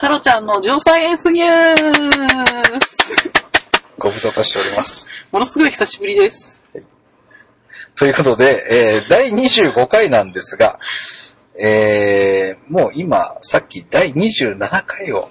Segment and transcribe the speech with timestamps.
[0.00, 1.76] タロちゃんのジオサイエンスニュー
[2.80, 3.30] ス
[3.98, 5.10] ご無沙汰しております。
[5.30, 6.64] ものすごい久しぶりです。
[7.96, 10.78] ということで、えー第25回なんですが、
[11.54, 15.28] えーもう今、さっき第27回を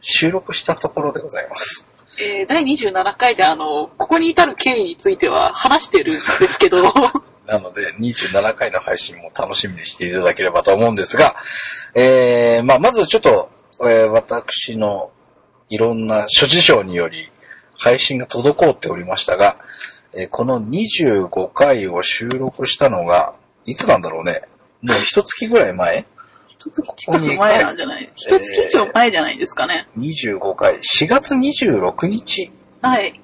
[0.00, 1.88] 収録したところでございます。
[2.20, 6.94] えー、第27回であの、ここに至る経緯については話してるんですけど、
[7.46, 11.36] なので、27回の配信も楽しみにしていただければと思うんですが、
[11.94, 13.50] えーまあ、まずちょっと、
[13.82, 15.10] えー私の
[15.68, 17.30] いろんな諸事情により
[17.78, 19.56] 配信が滞っておりましたが、
[20.14, 23.34] えーこの25回を収録したのが、
[23.66, 24.42] いつなんだろうね。
[24.82, 26.06] もう一月ぐらい前？
[26.48, 28.12] 一月近く前なんじゃない？
[28.14, 29.88] 一月以上前じゃないですかね。
[29.98, 30.78] ?25 回。
[30.78, 32.52] 4月26日？
[32.82, 33.20] はい。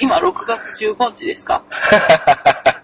[0.00, 1.64] 今6月15日ですか？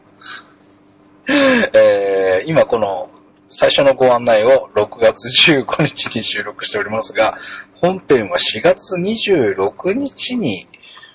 [1.73, 3.09] えー今この
[3.49, 7.39] 最初のご案内を6月15日に収録しておりますが、
[7.75, 10.67] 本編は4月26日に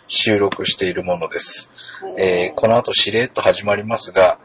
[0.07, 1.71] 収録しているものです。
[2.17, 4.39] えーこの後しれっと始まりますが、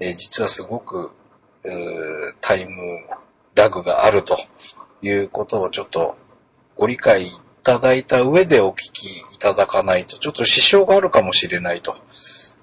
[0.00, 1.10] えー実はすごく、
[2.40, 3.06] タイム
[3.54, 4.38] ラグがあると
[5.02, 6.16] いうことをちょっと
[6.76, 7.30] ご理解い
[7.62, 11.96] ただいた上でお聞きいただかないと、ちょっと支障があるかもしれないと、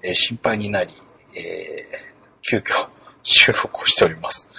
[0.02, 0.92] えー心配になり、
[1.34, 2.11] えー
[2.42, 2.88] 急遽
[3.22, 4.50] 収録をしております。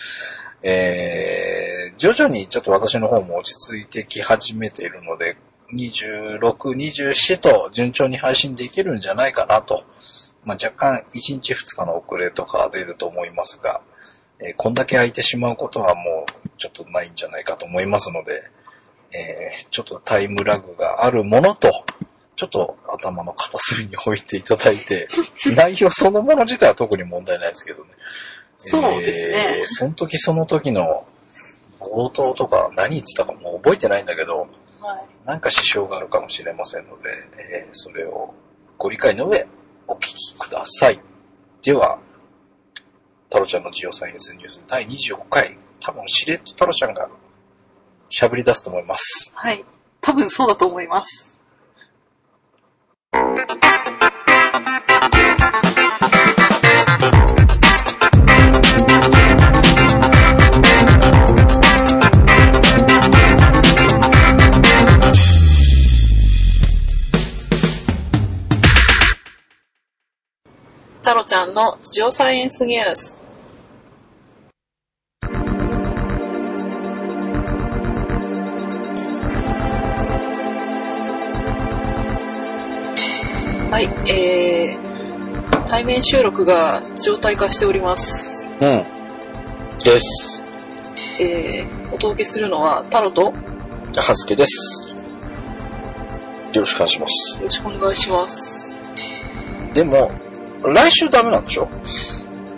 [0.64, 5.38] えー徐々にちょっと私の方も落ち着いてき始めているので、
[5.73, 6.40] 26、
[6.75, 9.84] 24と順調に配信できるんじゃないかなと。
[10.44, 13.81] まあ、若干1日2日の遅れとか出ると思いますが、
[14.40, 18.44] えーこんだけ空いてしまうことはもうちょっとないんじゃないかと思いますので、
[19.12, 21.86] えーちょっとタイムラグがあるものと、
[22.36, 25.08] ちょっと頭の片隅に置いていただいて、
[25.56, 27.92] 内容そのもの自体は特に問題ないですけどね。
[28.58, 31.06] そうですねえーその時その時の
[31.80, 34.48] 冒頭とか何言ってたかもう覚えてないんだけど、
[34.80, 35.06] はい。
[35.25, 38.34] なんか支障があるかもしれませんので、えーそれを
[38.78, 39.47] ご理解の上
[39.88, 41.00] お聞きください。
[41.62, 42.00] では、
[43.29, 47.08] タロちゃんのジオサイエンスニュース第25回、多分しれっとタロちゃんが
[48.09, 49.31] 喋り出すと思います。
[49.35, 49.63] はい。
[50.02, 51.33] 多分そうだと思います。
[71.02, 73.22] タロちゃんのジオサイエンスニュース。
[83.73, 88.47] はい、えー、対面収録が状態化しております。
[88.47, 88.84] うん。
[89.84, 90.44] です。
[91.19, 93.34] えー、お届けするのはタロとよ
[93.95, 94.94] はずけです。
[96.53, 97.41] よろしくお願いします。
[97.41, 98.78] ろしくお願いします。
[99.73, 100.11] でも、
[100.63, 101.67] 来週ダメなんでしょ？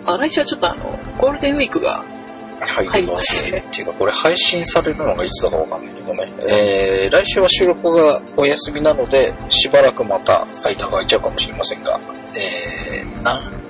[0.04, 0.84] あ、来週はちょっとあの、
[1.16, 2.15] ゴールデンウィークが、はい
[2.60, 6.32] 入りましてっていうか、これ配信されるのがいつだかわかんないけどね。
[6.48, 12.00] えー、来週は収録がお休みなので、しばらくまた間が空いちゃうかもしれませんが、
[12.34, 13.66] えー、なん、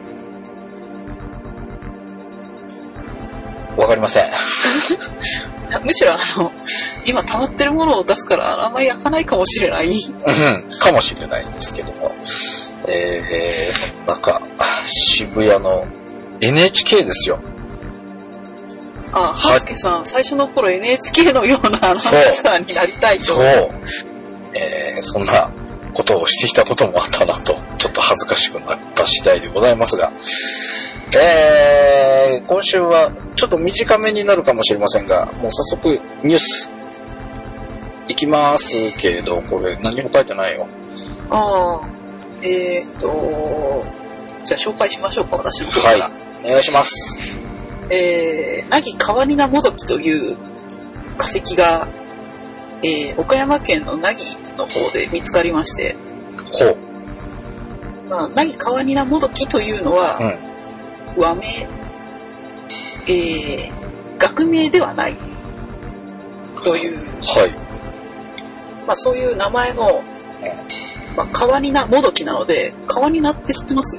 [3.77, 4.31] わかりません。
[5.85, 6.53] むしろあの、
[7.05, 9.89] 今溜まってるものを出すからあんまり焼かないかもしれない。
[9.89, 12.15] うん、かもしれないんですけども。
[12.89, 14.41] えー、その中、
[14.85, 15.87] 渋谷の
[16.41, 17.41] NHK ですよ。
[19.17, 23.25] あ、はすけさん、最初の頃 NHK のようなアナウンサーになりたいと。
[23.25, 23.71] そう。
[24.55, 25.51] えー、そんな
[25.93, 30.13] ことをしていたこともあったなと、ちょっと恥ずかしくなった次第でございますが、
[31.19, 35.89] えー、今週はちょっと短めになるかもしれませんが、もう早速
[36.23, 36.71] ニュース、
[38.09, 40.67] いきますけど、これ何も書いてないよ。
[41.31, 41.89] ああ、
[42.43, 43.85] えーっと、
[44.45, 45.99] じゃあ紹介しましょうか、私の方から。
[46.05, 47.46] はいお願いします。
[47.91, 50.37] えー、なぎ川になもどきという
[51.17, 51.89] 化石が、
[52.83, 54.25] えー、岡山県のなぎ
[54.57, 55.97] の方で見つかりまして、
[56.53, 56.77] ほう。
[58.09, 60.19] まあ、なぎ川になもどきというのは、
[61.17, 61.23] うん。
[61.23, 61.67] 和名、
[63.09, 63.73] えー、
[64.19, 65.17] 学名ではない
[66.63, 68.87] という、はい。
[68.87, 70.03] まあそういう名前の、
[71.17, 73.99] まあ、川になもどきなので、川になって知ってます？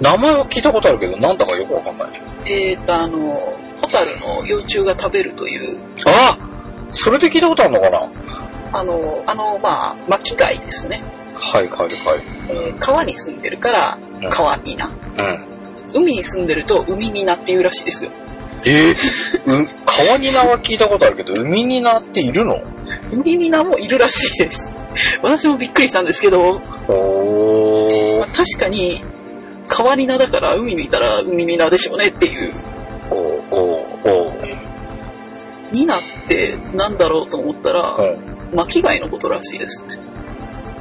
[0.00, 2.08] 名前は聞いたことあるけど、なんだかよくわかんない。
[2.44, 6.38] えーと、あの、ホタルの幼虫が食べるという、あ
[6.90, 7.98] それで聞いたことあるのかな？
[8.72, 11.02] あの、あの、まあ、巻貝ですね。
[11.34, 11.88] はいはいはい。
[12.50, 14.86] えー川に住んでるからうん、川にな。
[14.88, 15.38] うん。
[15.94, 18.10] 海に住んでると海になっていうらしいですよ。
[18.64, 22.60] えー、う、川ニナは聞いたことあるけど、海ニナっているの？
[23.12, 24.70] 海ニナもいるらしいです。
[25.22, 29.02] 私もびっくりしたんですけど、おーまあ、確かに、
[29.76, 32.54] 川ニナだから海にいたら海ニナでしょうねっていう。
[33.10, 33.18] おー
[33.54, 34.56] おーおー
[35.72, 38.16] ニナってなんだろうと思ったら、う
[38.54, 38.56] ん。
[38.56, 39.88] 巻貝のことらしいですね。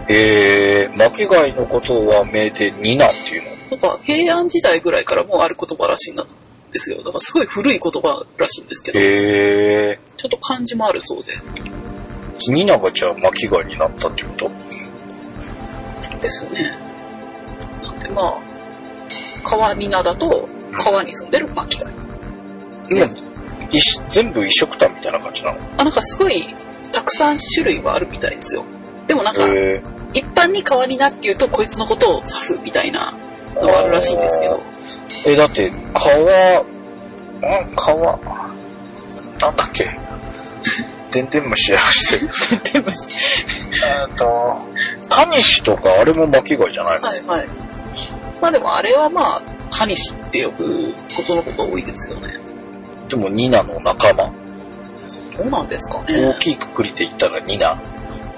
[0.08, 3.78] えー、巻貝のことは名でニナっていうの？
[3.78, 6.24] なんか平安時代ぐらいからもうある言葉らしいんで
[6.80, 7.00] すよ。
[7.00, 11.34] だからすごい古い言葉らしいんですけど、えちょっと漢字もあるそうで。
[11.34, 14.52] ー、ニナがじゃあ巻貝になったってこと？
[16.22, 16.72] ですね。
[17.84, 18.40] なんでまあ、
[19.46, 21.94] 川ニナだと川に住んでる巻貝。
[24.10, 25.60] 全部一色単みたいな感じなの？
[25.78, 26.44] あ、なんかすごい
[26.92, 28.64] たくさん種類はあるみたいですよ。
[29.08, 29.82] でもなんか、え
[30.14, 33.14] 一般に川ニナっていうとこいつのことを指すみたいな
[33.56, 34.56] のがあるらしいんですけど。
[34.58, 36.62] ー、え、だって、川、
[37.64, 38.18] ん川、
[39.42, 39.90] なんだっけ？
[41.12, 42.30] でんでん虫やらしてる。
[42.74, 44.58] でもえっと、
[45.10, 47.48] タニシとかあれも巻貝じゃないの、はいはい。
[48.42, 49.42] まあでもあれはまあ、
[49.72, 52.34] タニシって呼ぶことのことが多いですよね。
[53.10, 54.32] でもニナの仲間。
[55.38, 56.36] どうなんですか大ね。
[56.40, 57.82] きいくくりで言ったらニナ。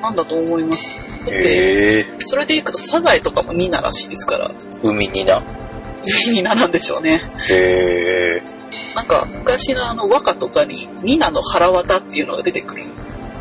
[0.01, 1.25] なんだと思います。
[1.25, 4.51] だって、えー、それでいくとサザエとかもニナらしいですから、
[4.83, 5.41] 海ニナ。
[6.33, 7.21] ニナなんでしょうね。
[7.51, 8.41] え
[8.95, 12.81] なんか昔のあの和歌とかにニナの腹渡っていうのが出てくる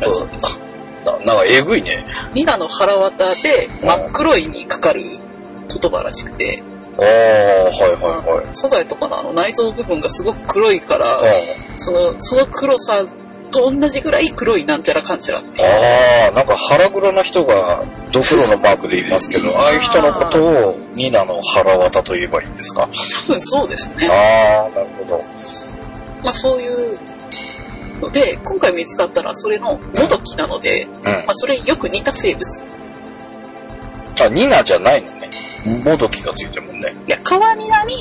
[0.01, 0.59] らしいです。
[1.03, 2.05] ー、ななんかえぐいね。
[2.33, 5.19] ニナの腹渡で真っ黒いにかかる
[5.67, 6.63] 言葉らしくて、
[6.99, 8.47] ああ、はいはいはい。
[8.53, 11.23] サザエとかのあの内臓部分がすごく黒いから、う
[11.77, 13.05] その、その黒さ
[13.51, 15.63] と同じぐらい黒いなんちゃらかんちゃらって。
[15.63, 22.89] ああ、なんか腹黒な人がドクロのマークで言いますけど、ああいう人のことをニナの腹渡と言えばいいんですか？
[23.27, 24.09] 多分そうですね。
[24.09, 25.23] ああ、なるほど。
[26.23, 26.99] まあそういう
[28.01, 32.63] ので、今回見つかったのはそれのモドキなので、うんまあそれによく似た生物。
[34.25, 35.29] あ、ニナじゃないのね。
[35.83, 36.93] モドキがついてるもんね。
[37.07, 37.95] いや、川ニナに、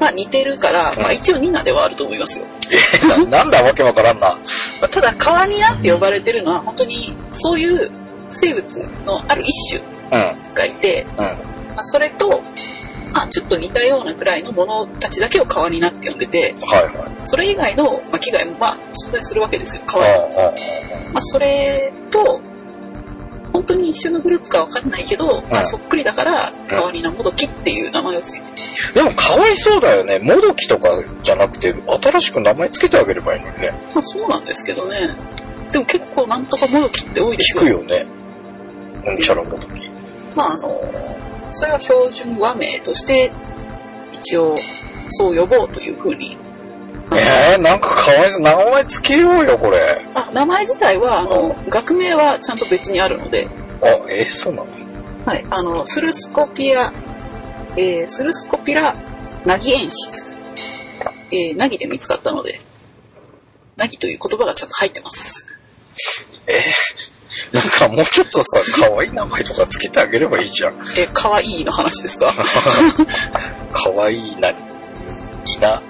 [0.00, 2.46] まあ似てるから、うんまあ一応ニナではあると思いますよ。
[2.70, 4.30] え、ななんだわけわからんな。
[4.30, 4.36] ま
[4.82, 7.90] あただ川ニナって呼ばれてるのは本当にそういう
[8.28, 8.64] 生物
[9.06, 10.16] のある一種う
[10.50, 11.16] ん、がいて、うん。
[11.18, 11.36] ま
[11.76, 12.42] あそれと、
[13.14, 17.12] まあちょっと似たようなくらいのものたちだけを川ニナって呼んでて、はいはい。
[17.24, 20.10] それ以外の巻貝もまあ存在するわけですよ、川に。
[20.10, 20.54] ああ、ああ
[21.14, 22.40] まあそれと、
[23.52, 28.46] 本当に一緒のグループかわかんないけど、まあそっくりだから、川ニナモドキっていう名前をつけて。
[28.94, 30.18] でもかわいそうだよね。
[30.20, 30.88] モドキとか
[31.22, 33.72] じゃなくて、新しく名前つけてあげればいいのにね。
[33.94, 35.14] まあそうなんですけどね。
[35.70, 37.62] でも結構なんとかモドキって多いですよ。
[37.62, 38.06] 聞くよね。
[39.06, 39.90] うんちゃらモドキ。
[40.34, 40.58] まああの、
[41.52, 43.30] それは標準和名として、
[44.12, 44.54] 一応、
[45.10, 46.36] そう呼ぼうというふうに。
[47.18, 48.42] えー、なんかかわいそう。
[48.42, 50.04] 名前つけようよ、これ。
[50.14, 53.48] あ、名前自体は、あの、学名はちゃんと別にあるので、
[53.82, 54.68] あ、えー、そうなの
[55.26, 56.92] はい、あの、スルスコピア、
[57.76, 58.94] えー、スルスコピラ
[59.44, 60.28] ナギエンシス。
[61.30, 62.60] えー、ナギで見つかったので、
[63.76, 65.46] ナギという言葉がちゃんと入ってます。
[66.46, 70.74] えー、なんかもうちょっとさ、可愛い名前とかつけてあげればいいじゃん。
[70.74, 72.32] えー、かわいいの話ですか？
[73.72, 74.54] 可愛いな、い
[75.60, 75.80] な、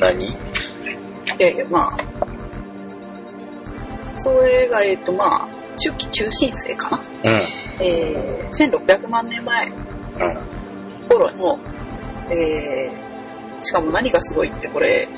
[0.00, 0.24] 何？
[0.26, 0.34] い
[1.38, 1.96] やいや、まあ、
[4.14, 6.98] それが、えっ、と、まあ、中期中心星かな。
[6.98, 7.40] うん、
[7.80, 9.78] えー、1600万年前うん。
[11.08, 11.58] 頃の、
[12.30, 15.08] えー、しかも何がすごいってこれ、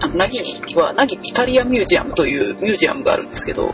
[0.00, 3.72] あの、ナギには、ナギピカリアミュージアムというミュージアムがあるんですけど、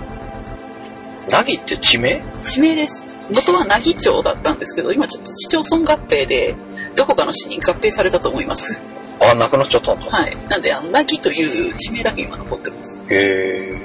[1.30, 2.23] ナギって地名？
[2.42, 3.07] 地名です。
[3.30, 6.57] 元は奈義町だったんですけど、今ちょっと市町村合併で、
[6.97, 8.80] どこかの市に合併されたと思います。
[9.20, 10.06] あ、なくなっちゃったんだ。
[10.06, 10.37] はい。
[10.48, 12.96] なんで、あの、奈義という地名だけ今残ってます。
[13.08, 13.80] へえ。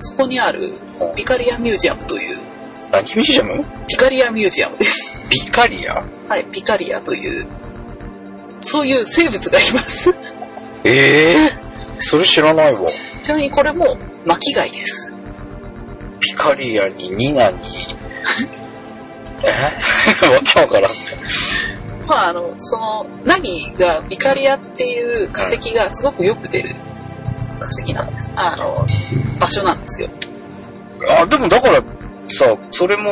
[0.00, 0.72] そこにある、
[1.16, 2.38] ピカリアミュージアムという、
[2.90, 3.64] 何ミュージアム？
[3.88, 5.26] ピカリアミュージアムです。
[5.30, 6.04] ビカリア？
[6.28, 7.46] はい、ピカリアという、
[8.60, 10.14] そういう生物がいます。
[10.84, 11.50] ええ
[12.00, 12.88] それ知らないわ。
[13.22, 15.12] ちなみにこれも巻貝です。
[16.20, 17.58] ピカリアにニナに、
[19.44, 20.26] え？
[20.28, 20.96] わけわからんね。
[22.06, 26.74] まあ、あの、その、ナギがピカリアっていう化石がすごくよく出る
[27.60, 28.30] 化石なんです。
[28.36, 28.86] あの、
[29.38, 30.08] 場所なんですよ。
[31.08, 31.80] あ、でもだから
[32.28, 33.10] さ、それも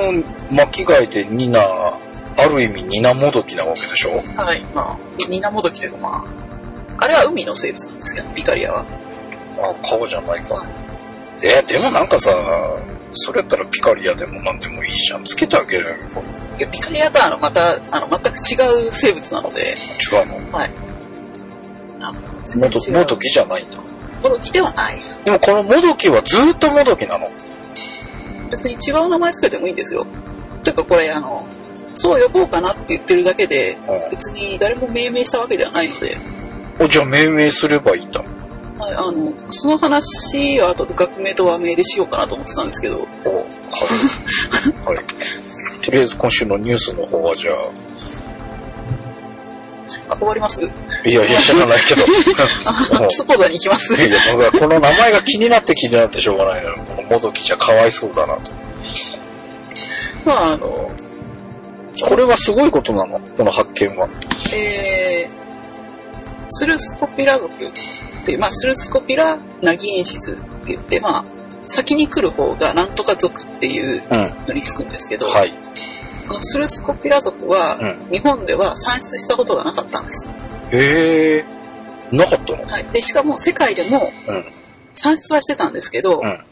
[0.50, 4.22] 巻貝でニナ、ある意味ニナもどきなわけでしょ？
[4.40, 6.24] はい、まあ、ニナモドキというかま
[6.98, 8.86] あ、あれは海の生物なんですけど、ピカリアは。
[9.58, 10.64] あ、川じゃないか。
[11.42, 12.30] えでもなんかさ、
[13.12, 15.24] それやったらピカリアでもなんでもいいじゃん。
[15.24, 15.90] つけてあげるよ。
[16.60, 20.58] いやピカリアとはあの、また、あの、全く違う生物なので、違うの？
[20.58, 20.70] はい。
[22.02, 22.12] あ
[22.44, 22.78] 全もど。
[22.92, 23.76] もどきじゃないんだ。
[24.22, 25.00] もどきではない。
[25.24, 27.30] でもこのもどきはずーっともどきなの
[28.50, 30.06] 別に違う名前つけてもいいんですよ。
[30.62, 36.18] というかこれ、あの、そう呼ぼうかなって言ってるだけで、うん別に誰も命名したわけではないので、
[36.78, 38.20] お、じゃあ命名すればいいんだ。
[38.20, 44.94] はい、あの、その話は後で学名と和名でしようかなと思ってたんですけど、おはい。
[44.96, 45.04] はい。
[45.84, 47.54] とりあえず今週のニュースの方はじゃあ、
[50.12, 50.62] あ、終わります？
[50.62, 50.66] い
[51.04, 52.02] やいや知らないけど。
[53.02, 53.94] あ、基礎講座に行きます。
[53.94, 54.16] いや
[54.52, 56.76] この名前が気になって気になってしょうがないのよ。
[56.86, 58.50] このもどきじゃかわいそうだなと。
[60.24, 60.90] まあ、あの、
[62.02, 63.20] これはすごいことなの？
[63.20, 64.08] この発見は。
[64.52, 67.58] えー、スルスコピラ族っ
[68.26, 70.40] ていう、まあ、スルスコピラナギエンシスって
[70.74, 71.24] 言って、まあ、
[71.70, 74.46] 先に来る方がなんとか族っていううん。
[74.48, 75.52] のにつくんですけど、はい。
[76.22, 80.28] そのスルスコピラ族は、うん日本では産出したことがなかったんです。
[80.72, 82.16] へえー。
[82.16, 82.62] なかったの？
[82.64, 82.84] はい。
[82.86, 84.44] で、しかも世界でもうん。
[84.94, 86.44] 産出はしてたんですけど、うん。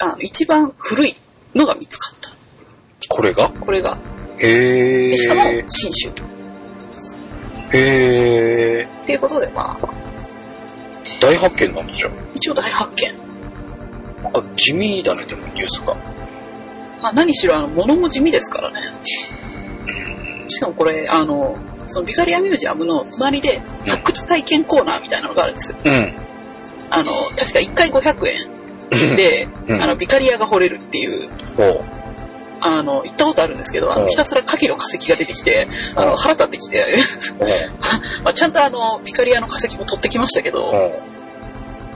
[0.00, 1.16] あの一番古い
[1.54, 2.30] のが見つかった。
[3.08, 3.50] これが？
[3.50, 3.98] これが。
[4.38, 5.64] へえでしかもー。
[5.68, 6.12] 新種。
[7.72, 10.17] へえっていうことで、まあ、ー。
[11.20, 12.12] 大発見なんだじゃん。
[12.34, 14.22] 一応大発見。
[14.22, 15.94] なんか地味だね、でもニュースが。
[17.02, 18.80] まあ、何しろ、あの、物も地味ですからね。
[20.48, 21.56] しかもこれ、あの、
[21.86, 25.78] そのビカリアミュージアムの隣で発掘体験コーナーみたいなのがあるんですよ。
[25.84, 26.14] うん。
[26.90, 27.04] あの、
[27.36, 31.28] 確か1回500円で、うんあの、ビカリアが掘れるっていう
[32.60, 34.08] あの、行ったことあるんですけど、あの、うん。
[34.08, 36.16] ひたすら牡蠣の化石が出てきて、あの、うん。
[36.16, 36.86] 腹立ってきて、
[38.24, 40.92] まあ、ちゃんとあの、ビカリアの化石も取ってきましたけど、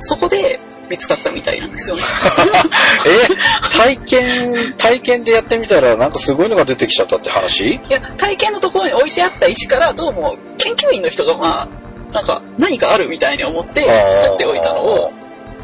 [0.01, 2.03] そこで見つかったみたいなんですよね。
[3.07, 3.77] え？
[3.77, 7.75] 体験、体験でやってみたらなんかすごいのが出てきちゃったって話？
[7.75, 11.69] いや、体験のところに置いてあった石から、どうも、研究員の人がまあ、
[12.13, 13.83] なんか、何かあるみたいに思って、
[14.23, 15.13] 取っておいたのを、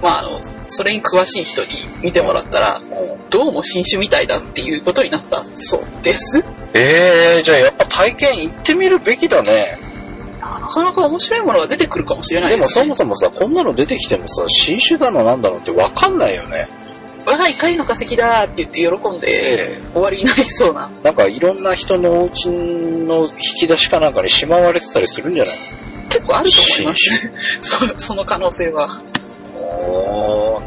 [0.02, 1.68] まあ、あの、それに詳しい人に
[2.02, 2.80] 見てもらったら、
[3.30, 6.44] どうも新種みたいだっていうことになったそうです。
[6.74, 9.66] えー、じゃあやっぱ体験行ってみるべきだね。
[10.40, 12.82] なかなか面白いものが出てくるかもしれないでもです、ね。
[12.82, 16.68] そもそもさ、こんなの出てきてもさ、新種だのなんだのってわかんないよね。
[17.26, 20.88] わあ、イカリの化石だって言って喜んで、え終わりになりそうな。
[21.02, 25.54] なんかいろんな人のお家の引き出しかなんかにしまわれてたりするんじゃない？
[26.10, 27.30] 結構あると思います。
[27.60, 28.88] そ その可能性は。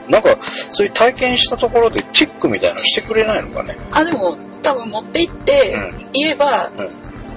[0.10, 0.38] なんか、
[0.72, 3.78] そういう体験したところでチェックみたいなのしてくれないのかね？
[3.92, 6.72] あ、でも、多分持って行ってうん、言えば、う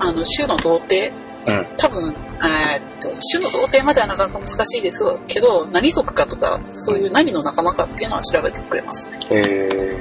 [0.01, 1.13] あの、州の童貞、
[1.47, 1.67] うん。
[1.77, 9.19] 多分、えーっと、種の童貞まではなかなか難しいですけど、何族かとか、そういう何の仲間かっていうのは調べてくれますね。
[9.31, 9.97] え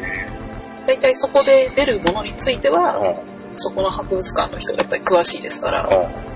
[0.87, 3.15] 大体そこで出るものについてー、は、うん。
[3.55, 6.33] そこの博物館の人がやっぱり詳しいですから、うん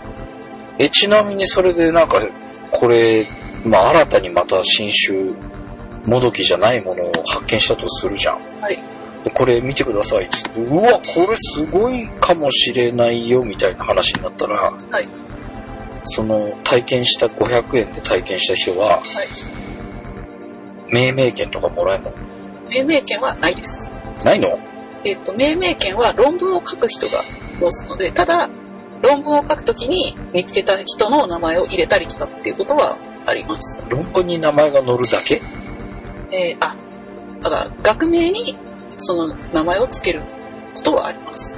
[0.80, 2.22] え、ちなみにそれでなんか、
[2.70, 3.26] これ、
[3.66, 5.34] まあ新たにまた新種、
[6.06, 8.40] もどきじゃないものを発見したとするじゃん。
[8.62, 8.78] はい。
[9.24, 15.04] でこれ見てくださいっつって、うわ、これすごいかもしれないよみたいな話になったら、はい。
[16.06, 19.04] その体験した500円で体験した人は、はい。
[20.94, 22.14] 命名権とかもらえるの？
[22.70, 23.90] 命名権はないです。
[24.24, 24.58] ないの？
[25.04, 27.22] えっと、命名権は論文を書く人が
[27.60, 28.50] 申すので、ただ、
[29.02, 32.98] 論文を書くときに見つけた人の名前を入れたりとかっていうことは
[33.28, 33.84] あります。
[33.90, 35.42] 論文に名前が載るだけ？
[36.32, 36.76] えーあ、
[37.42, 38.58] だから、学名に
[38.96, 40.24] その名前を付ける
[40.74, 41.54] ことはあります。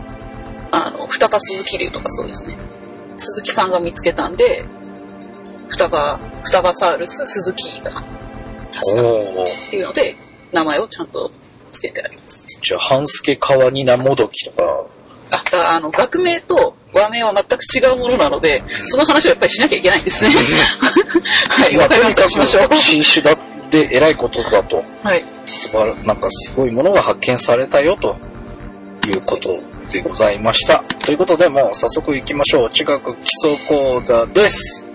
[0.72, 2.58] あの、双葉鈴木流とかそうですね。
[3.16, 4.66] 鈴木さんが見つけたんで、
[5.70, 10.16] 双葉、双葉サウルス鈴木が確かっていうので、
[10.52, 11.32] 名前をちゃんと
[11.72, 12.44] 付けてあります。
[12.62, 14.86] じゃあ、半助川になもどきとか、
[15.31, 20.31] あ、あの、学名と和名は全く違うものなので、その話をやっぱりしなきゃいけないんですね。
[21.50, 22.27] はい、わかりました。
[22.27, 22.75] しましょう。
[22.75, 23.38] 新種だっ
[23.69, 24.83] て偉いことだと。
[25.03, 25.24] はい。
[25.45, 28.17] 素晴ら、なんかすごいものが発見されたよと
[29.07, 29.50] いうこと
[29.91, 30.83] でございました。
[31.05, 32.69] ということでもう早速行きましょう。
[32.71, 34.88] 中学基礎講座です。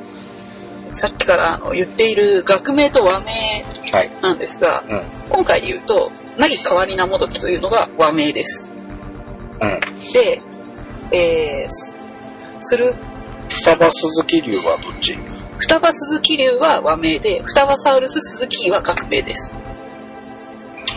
[0.92, 4.10] さっきからあの言っている学名と和名はい。
[4.22, 5.02] なんですが、うん。
[5.28, 8.73] 今回で言うと、なぎかわりなもどきというのが和名です。
[9.60, 9.80] うん。
[10.12, 10.40] で、
[11.12, 11.96] えー、す
[12.60, 12.94] する、
[13.48, 15.18] 双葉鈴木流はどっち？
[15.58, 19.54] 双葉鈴木流は和名で、双葉サウルス鈴木は学名です。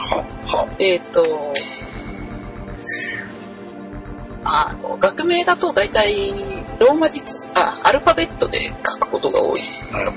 [0.10, 0.68] は、は。
[0.80, 1.54] えっ、と、
[4.44, 6.32] あの、学名だと大体、
[6.80, 9.60] ローマ字つ、あ、アルファベットで書くことが多い。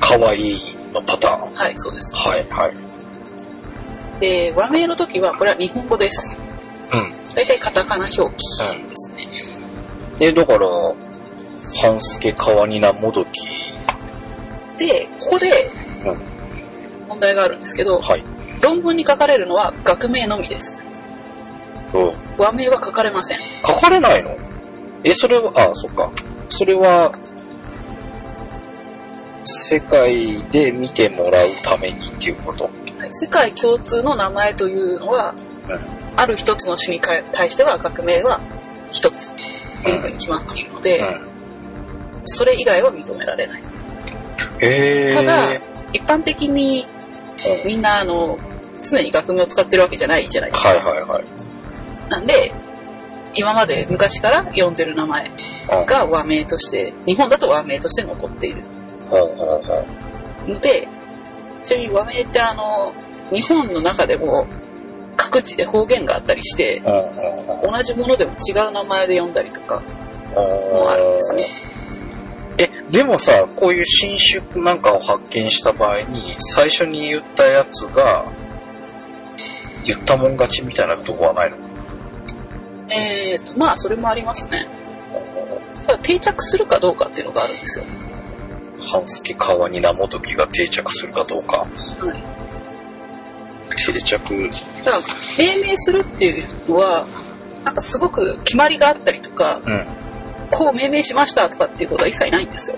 [0.00, 0.60] かわいい
[0.92, 1.54] のパターン。
[1.54, 2.14] はい、そうです。
[2.16, 2.74] はい、はい。
[4.20, 6.36] で、和名の時は、これは日本語です。
[6.92, 7.12] うん。
[7.34, 9.28] 大体カタカナ表記ですね。
[10.18, 10.68] で、だから、
[11.80, 13.30] 半助川になもどき
[14.76, 15.46] で、ここで
[16.04, 17.08] うん。
[17.08, 18.24] 問題があるんですけど、はい。
[18.60, 20.82] 論文に書かれるのは学名のみです。
[21.94, 22.12] うん。
[22.36, 23.38] 和名は書かれません。
[23.38, 24.36] 書かれないの？
[25.04, 26.10] え、それは、あ、そっか。
[26.48, 27.12] それは、
[29.44, 32.68] 世界で見てもらうためにっていうこと？
[33.10, 35.34] 世界共通の名前というのは、
[36.20, 38.40] ある一つの種に対しては学名は
[38.92, 39.32] 一つ
[39.82, 41.30] というふうに決まっているので、うん。
[42.26, 43.62] それ以外は認められない。
[45.14, 45.54] ただ
[45.94, 46.84] 一般的に
[47.64, 48.38] みんなあの、
[48.82, 50.68] 常に学名を使ってるわけじゃないじゃないですか。
[50.70, 51.24] はいはいはい。
[52.10, 52.52] なんで、
[53.32, 55.26] 今まで昔から呼んでる名前
[55.72, 55.86] うん。
[55.86, 58.62] が和名として、日本だと和名として残っている。
[60.46, 60.86] ので、
[61.62, 62.92] ちなみに和名ってあの、
[63.32, 64.46] 日本の中でも
[65.30, 66.82] 各地で方言があったりして、
[67.62, 69.82] 同じものでも違う名前で呼んだりとか
[70.28, 70.34] うん。
[70.34, 71.44] もあるんですね。
[72.58, 78.24] え、でもさ、こういう新種なんかを発見した場合に、最初に言ったやつが、
[79.84, 81.56] 言ったもん勝ちみたいなとこはないの？
[82.90, 84.66] えーと、まあそれもありますね。
[85.86, 87.84] ただ定着するかどうかっていうのがあるんですよ。
[88.92, 91.58] 半助川に名もときが定着するかどうか。
[91.58, 92.39] はい。
[93.76, 94.50] 定着、
[94.84, 95.02] だから、
[95.38, 97.06] 命名するっていうのは、
[97.64, 99.84] なんかすごく決まりがあったりとか、うん。
[100.50, 102.76] こう命名しましたとかっていうことは一切ないんですよ。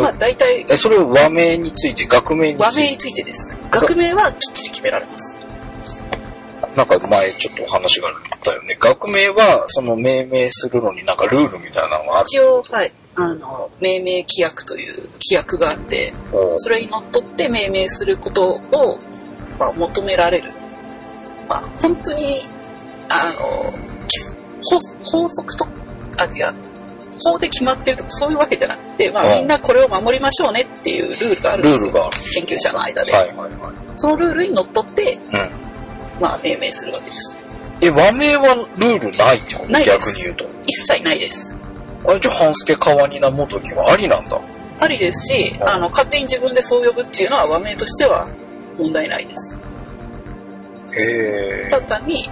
[0.00, 2.64] まあ大体、え、それは和名について、学名について？
[2.64, 3.54] 和名についてです。
[3.70, 5.38] 学名はきっちり決められます。
[6.74, 8.76] なんか前ちょっとお話があったよね。
[8.80, 12.26] 学名は、その命名するのになんかルールみたいなのがある。
[12.26, 16.14] 一応、はい、あの、命名規約という規約があって、
[16.56, 18.98] それにのっとって命名することを、
[19.58, 20.52] まあ、求められる。
[21.48, 22.42] まあ、本当に、
[23.08, 23.72] あの、
[24.62, 24.78] 法
[25.20, 25.66] 法則と、
[26.16, 26.54] あ、違う。
[27.22, 31.78] 法で決まってるとかそういうわけじゃなくて、まあ、うんみんなこれを守りましょうねっていうルールがあるんですよ。
[31.78, 32.10] ルールが。
[32.34, 33.12] 研究者の間で。
[33.12, 33.50] はいはいはい。
[33.96, 36.20] そのルールにのっとって、うん。
[36.20, 37.36] まあ、命名するわけです。
[37.82, 39.72] え、和名はルールないってこと？
[39.72, 40.44] ないです逆に言うと。
[40.66, 41.56] 一切ないです。
[42.06, 44.40] あれじゃあ、半助川に名もときはありなんだ。
[44.80, 48.28] ありですし、うんあの、勝手に自分でそう呼ぶっていうのは和名としては
[48.78, 49.58] 問題ないです。
[51.70, 52.30] ただ単に、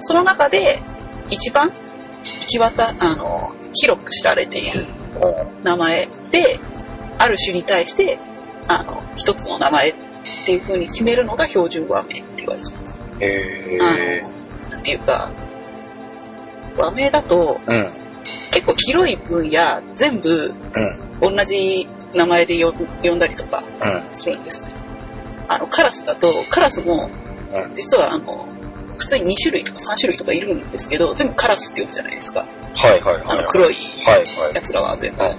[0.00, 0.82] その中で
[1.30, 4.86] 一番行き渡、あの、広く知られている
[5.62, 6.58] 名前で、
[7.18, 8.18] ある種に対して、
[8.68, 9.94] あの、一つの名前っ
[10.44, 12.98] ていう風に決めるのが標準和名って言われてます。
[13.20, 15.30] へあなんていうか、
[16.76, 17.88] 和名だとうん。
[18.52, 20.52] 結構広い分野全部
[21.20, 21.34] うん。
[21.36, 24.14] 同じ名前で呼んだりとかうん。
[24.14, 24.75] するんですね。
[25.48, 27.10] あの、カラスだと、カラスも
[27.52, 27.74] うん。
[27.74, 28.46] 実はあの、
[28.98, 32.40] 普通に2種類とか3種類とかいるんですけど、全部カラスって呼ぶじゃないですか。
[32.40, 33.22] はいはいはい。
[33.26, 34.54] あの、黒いはいはい。
[34.54, 35.22] やつらは全部。
[35.22, 35.36] うん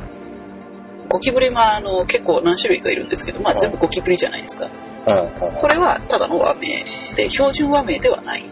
[1.10, 4.70] ゴキブリもあの、結構何種類かいるんですけど、まあ全部ゴキブリじゃないですか。
[5.08, 5.20] うん。
[5.22, 5.54] うん。
[5.54, 6.84] これはただの和名
[7.16, 8.44] で、標準和名ではない。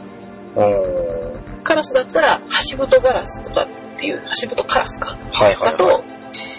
[0.56, 1.63] うん。
[1.63, 3.68] カラスだったら、ハシブトガラスとかっ
[4.00, 5.18] ていう、ハシブトカラスか。
[5.34, 5.72] はいはいはい。
[5.72, 6.04] だと、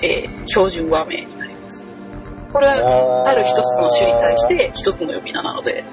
[0.02, 1.26] えー標準和名。
[2.52, 5.84] これは、ある一つの種に対して一つの呼び名なので、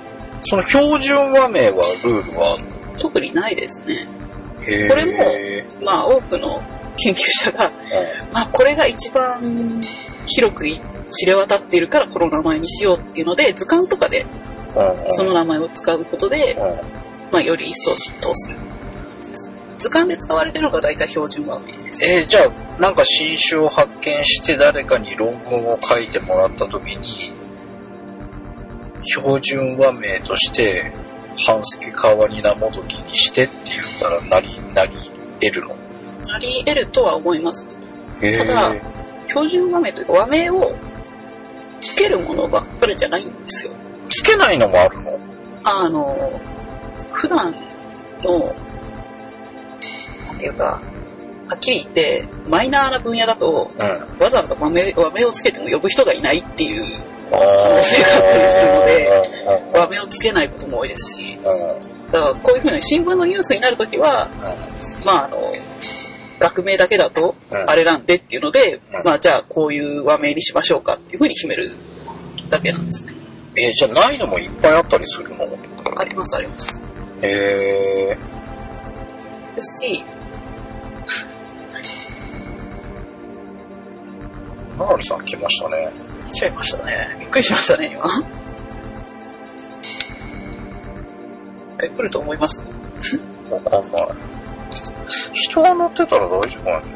[0.42, 2.58] その標準和名はルールは？
[3.00, 4.08] 特にないですね。
[4.58, 4.62] こ
[4.96, 5.24] れも
[5.86, 6.62] まあ多くの
[6.98, 7.72] 研究者が、
[8.32, 9.82] まあこれが一番
[10.28, 10.66] 広く
[11.08, 14.26] 知れ渡っているからこの名前にしようっていうので、図鑑とかで。
[15.10, 16.62] その名前を使うことで、うん。
[17.32, 18.66] まあより一層浸透する感
[19.22, 19.52] じです。
[19.84, 22.06] 図鑑で使われてるのが大体標準和名です。
[22.06, 27.32] えーじゃあ、なんか新種を発見して誰かに論文を書いてもらったときに、
[29.02, 30.92] 標準和名として、
[31.46, 34.94] 半助川に名もときにしてって言ったらなり、なり
[35.42, 35.76] 得るの？
[36.34, 37.66] あり得るとは思います。
[38.26, 38.74] へーただ
[39.28, 40.74] 標準和名というか和名を
[41.82, 43.74] つけるものばっかりじゃないんですよ。
[44.10, 45.20] つけないのもあるの？
[45.66, 46.06] あの、
[47.12, 47.54] 普段
[48.24, 48.56] の、
[50.44, 50.82] ていうか、
[51.48, 54.24] はっきり言って、マイナーな分野だと、うん。
[54.24, 56.84] わざわざ和名和名をつけても呼ぶ人がいないっていう
[57.32, 59.10] 可能性があったりするので、
[59.74, 59.80] うん。
[59.80, 61.44] 和名をつけないことも多いですし、うん。
[62.12, 64.30] だからこういうふうに新聞のニュースになるときは、
[65.06, 65.38] まああの、
[66.40, 67.70] 学名だけだとうん。
[67.70, 69.04] あれなんでっていうので、うん。
[69.04, 71.72] まあじゃあこういう和名にしましょうかっていうふうに決める
[72.50, 73.14] だけなんですね。
[73.56, 75.46] えーじゃあないのもいっぱいあったりするの？
[75.96, 76.82] ありますあります。
[77.22, 78.18] へえ
[79.56, 84.80] ですし、ー。
[84.80, 85.82] ながりさん来ましたね。
[86.28, 87.18] 来ちゃいましたね。
[87.20, 88.04] びっくりしましたね、今。
[91.84, 92.64] え、来ると思います？
[93.52, 93.92] わかんない。
[95.34, 96.96] 人が乗ってたら大丈夫なんだよ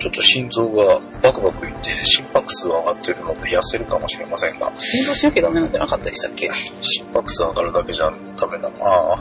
[0.00, 0.84] ちょっと心臓が
[1.22, 4.72] バクバクいって心拍数上がってるので痩せるかもしれませんが、運
[5.08, 6.48] 動しなきゃダメなんじゃなかったでしたっけ？
[6.82, 9.18] 心拍数上がるだけじゃダメだなあ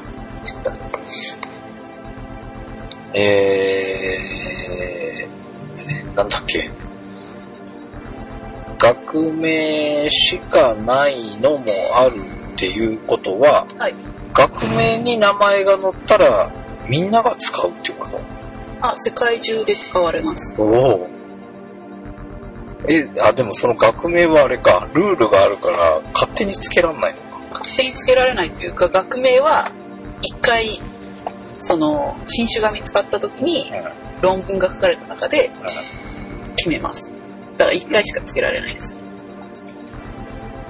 [3.14, 6.70] えー、なんだっけ。
[8.80, 11.66] 学名しかないのも
[11.96, 12.16] ある
[12.54, 13.96] っていうことは、はい。
[14.34, 16.52] 学名に名前が載ったら
[16.88, 18.22] みんなが使うってこと？
[18.82, 20.54] あ、世界中で使われます。
[20.60, 21.08] おお。
[22.88, 27.40] え、あ、でもその学名はあれか、ルールがあるから勝手につけらんないのか。
[27.60, 29.72] 勝手につけられないというか、学名は
[30.22, 30.80] 一回、
[31.62, 34.22] その、新種が見つかった時にうん。
[34.22, 35.52] 論文が書かれた中で
[36.56, 37.12] 決めます。
[37.54, 38.96] だから一回しかつけられないです。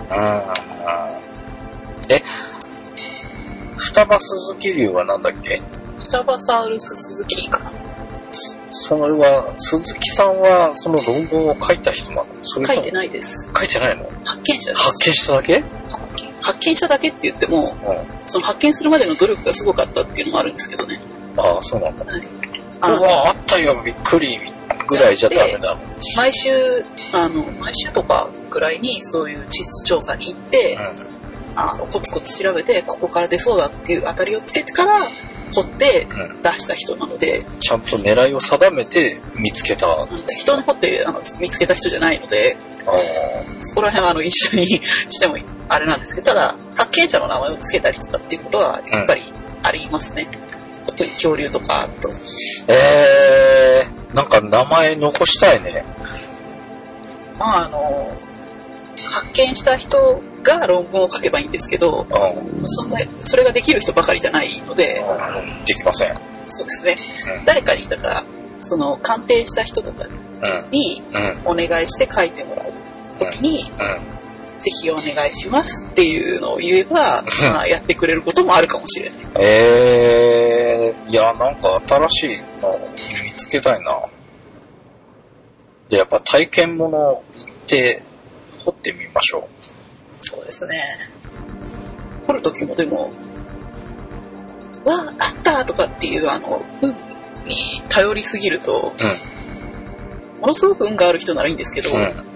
[0.10, 0.18] うん。
[2.10, 2.22] え、
[3.78, 5.62] 双葉鈴木流はなんだっけ？
[5.98, 7.72] フタバサウルススズキかな
[8.70, 12.28] それは、鈴木さんはその論文を書いた人なの？
[12.46, 13.50] 書いてないです。
[13.58, 14.04] 書いてないの？
[14.24, 14.84] 発見者です。
[14.84, 15.64] 発見しただけ？
[16.48, 18.28] 発見しただけって言っても、うん。
[18.28, 21.00] その発見するまでの努力がすごかったっていうのもあるんですけどね。
[21.36, 22.06] ああ、そうなんだ。
[22.06, 22.20] はい。
[22.22, 22.24] う
[22.80, 24.40] あのわ、あったよ、びっくり、
[24.88, 25.80] ぐらいじゃダメなの。
[26.16, 26.52] 毎週、
[27.14, 30.78] あの、毎週とかぐらいにそういう地質調査に行って、
[31.56, 34.98] あの、コツコツ調べて、ここから出そうだっていう当たりをつけてから、
[35.54, 36.22] 掘ってうん。
[36.22, 36.42] うん。
[36.42, 40.08] 出した人なので、ちゃんと狙いを定めて見つけた。
[40.28, 42.92] 適当に掘ってあの見つけた人じゃないので、あ。
[43.60, 44.66] そこら辺はあの一緒に
[45.10, 45.38] しても
[45.70, 49.22] あれなんですけど、ただ、発見者の名前をつけたりとかっていうことは、やっぱり
[49.64, 50.28] ありますね。
[50.86, 52.10] 特に恐竜とか、あと、
[52.68, 55.84] えー、なんか名前残したいね。
[57.38, 58.18] まああの、
[59.10, 62.68] 発見した人が論文を書けばいいんですけど、うん。
[62.68, 65.04] そんな、それができる人ばかりじゃないので、
[65.66, 66.16] できません。
[66.48, 67.38] そうですね。
[67.40, 68.24] うん誰かに、だから、
[68.62, 70.70] その、鑑定した人とかうん。
[70.72, 70.98] に
[71.46, 71.52] うん。
[71.52, 72.74] お願いして書いてもらう
[73.20, 74.17] ときに、うん。
[74.60, 79.20] ぜひお願いしますっていうのを言えば、う んまあ、やってくれることもあるかもしれない。
[79.40, 82.72] えー、いや、なんか新しいの
[83.24, 84.00] 見つけたいな。
[85.90, 87.24] で、やっぱ体験もの行っ
[87.68, 88.04] て
[88.66, 89.48] 掘ってみましょ
[90.20, 90.84] そうですね。
[92.26, 93.10] 掘るときもでも、
[94.86, 96.90] わあ、あったとかっていう、あの、運
[97.46, 98.94] に頼りすぎると、
[100.42, 101.94] ものすごく運がある人ならいいんですけど、う。
[101.94, 102.27] うん。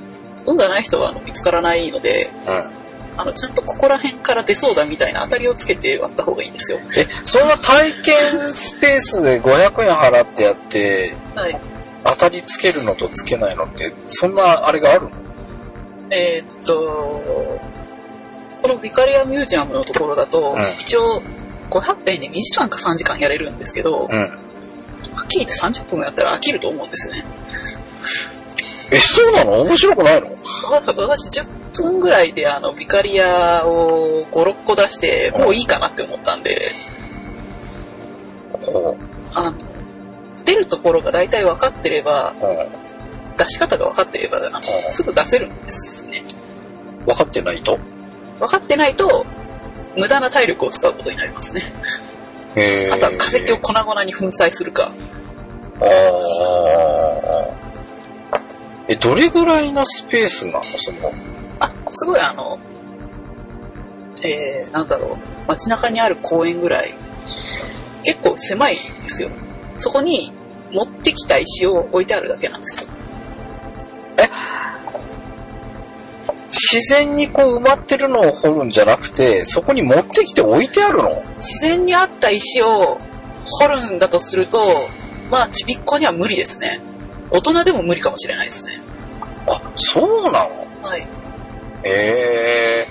[0.46, 2.70] 運がない人はあの見つからないので、うん。
[3.18, 6.80] あの、ちゃんとここら辺から出そうだみたいな当たりをつけて割った方がいいんですよ。
[6.98, 11.60] え、そんな体験スペースで500円払ってやって、はい。
[12.04, 15.12] 当たりつけるのとつけないのって、そんなあれがあるの？
[16.10, 17.60] えーっと、
[18.62, 21.22] このビカリアミュージアムのところだと、うん一応
[21.70, 24.24] 500円で2時間か3時間やれるんですけど、はうん。
[24.24, 27.24] っきり言って30分もやったら飽きると思うんですよね。
[28.92, 29.62] え、そうなの？
[29.62, 30.30] 面白くないの？
[30.70, 36.62] 私10分ぐらいであのビカリアを5、6個出して、もういいかなって思ったんで、
[38.52, 38.98] こ
[39.34, 39.54] あの、
[40.44, 42.46] 出るところが大体分かってれば、う。
[42.46, 42.70] うん。
[43.38, 46.24] 出し方が分かってれば、あのうんすぐ出せるんですね。
[47.06, 47.80] 分かってないと？
[48.40, 49.26] 分かってないと、
[49.98, 51.62] 無駄な体力を使うことになりますね。
[52.92, 54.92] あとは化石を粉々に粉砕するか。
[55.80, 57.71] ああ。
[58.92, 60.64] え、どれぐらいのスペースなの？
[60.64, 61.14] その。
[61.62, 62.60] あ、すごいあの、
[64.22, 66.94] えー、なんだろう、街中にある公園ぐらい、
[68.04, 69.30] 結構狭いんですよ。
[69.78, 70.34] そこに
[70.74, 72.90] 持ってきた石を置いてあるだけなんですよ。
[76.50, 81.24] 自然にこう埋まってるのを掘るんじゃなくて、そこに持ってきて置いてあるの？
[81.38, 82.98] 自然にあった石を
[83.46, 84.62] 掘るんだとすると、
[85.30, 86.82] まあ、ちびっこには無理ですね。
[87.30, 88.81] 大人でも無理かもしれないですね。
[89.48, 90.68] あ、そうなの？
[90.82, 91.02] はい。
[91.02, 91.08] へ
[91.84, 92.86] え。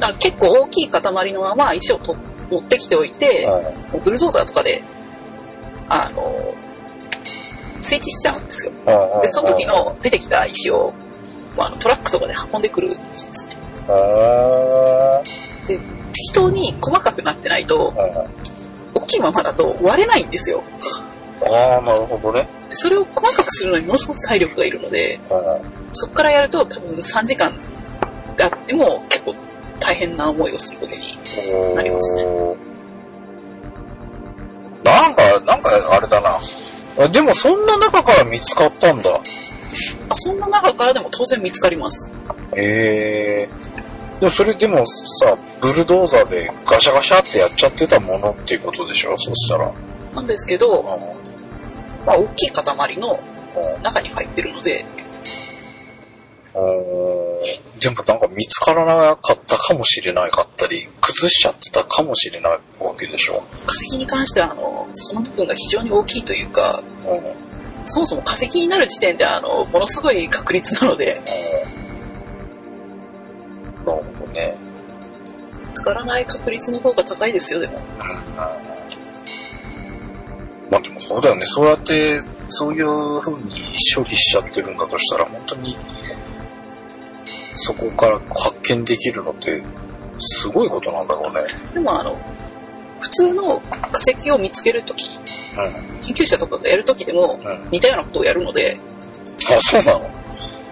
[0.00, 2.16] だから結構大きい塊のまま石をと
[2.50, 3.48] 持ってきておいて、
[4.04, 4.82] ブルドーザーとかで、
[5.88, 6.54] あの、
[7.80, 8.72] 整地しちゃうんですよ。
[8.72, 9.66] うんで、その時。
[9.66, 10.92] の出てきた石を、
[11.56, 13.56] まあ、トラックとかで運んでくるんですね。
[13.88, 15.22] あ
[15.66, 17.92] 適当に細かくなってないと、
[18.94, 20.62] 大きいままだと割れないんですよ。
[21.42, 22.48] ああ、なるほどね。
[22.68, 25.18] でそれを細かくするのにものすごく体力がいるので、
[25.92, 27.50] そこからやると多分3時間
[28.40, 29.34] あっても結構
[29.80, 31.74] 大変な思いをすることに。
[31.74, 32.24] なりますね
[34.84, 36.38] なんか、なんかあれだな。
[36.98, 39.20] あでもそんな中から見つかったんだ。
[40.08, 42.10] あそんな中からでも当然見つかります。
[42.56, 43.48] へえ。
[44.20, 49.16] でもそれでもさ、ブルドーザーでガシャガシャってやっちゃってたものっていうことでしょ？
[49.16, 49.72] そしたら。
[50.14, 50.82] なんですけど、
[52.06, 53.18] まあ、大きい塊の
[53.56, 54.84] うん中に入ってるので、
[57.80, 63.42] でもなんか見つからなかったかもしれなかったり、崩しちゃってたかもしれないわけでしょ。
[63.66, 67.22] 化石に関しては、あの、その部分が非常に大きいというか、うん。
[67.86, 71.20] そもそも化石になる時点で、あの、ものすごい確率なので、
[73.84, 74.56] なるほどね。
[75.68, 77.78] 見つからない確率の方が高いですよ、でも。
[80.70, 81.44] まあでもそうだよね。
[81.46, 85.76] そうやって、そういう風に処理しちゃってるんだとしたら、本当に、
[87.56, 89.62] そこから発見できるのって、
[90.18, 91.40] すごいことなんだろうね。
[91.74, 92.18] でも、あの、
[93.00, 95.18] 普通の化石を見つけるとき、
[96.02, 97.48] 研究者とかがやるときでも、うん。
[97.48, 97.70] うん。
[97.70, 98.78] 似たようなことをやるので、
[99.50, 100.10] あ、そうなの？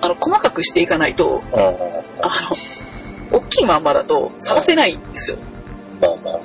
[0.00, 1.60] あの、細かくしていかないと、うん。
[1.60, 5.36] あの、大きいまんまだと探せないんですよ。
[6.00, 6.40] まあまあま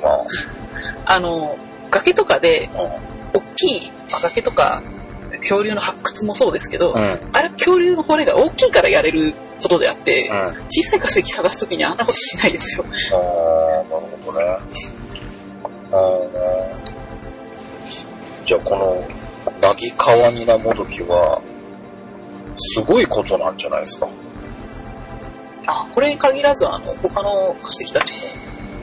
[1.06, 1.58] あの、
[1.90, 2.80] 崖とかで、あ。
[3.38, 4.82] 大きいまあ崖とか、
[5.40, 7.02] 恐竜の発掘もそうですけど、うん。
[7.02, 7.30] うん。
[7.34, 10.66] あれ恐竜の骨が大きいからやれることであって、うん。
[10.70, 12.86] 小さい化石探すときにあんなことしないですよ。
[13.14, 14.46] ああ、なるほどね。
[15.92, 16.10] ああ。
[18.46, 19.08] じゃあこの、
[19.62, 21.42] なぎかわになもどきは、
[22.56, 24.08] すごいことなんじゃないですか？
[25.68, 28.18] あ、これに限らず、あの、他の化石たちも、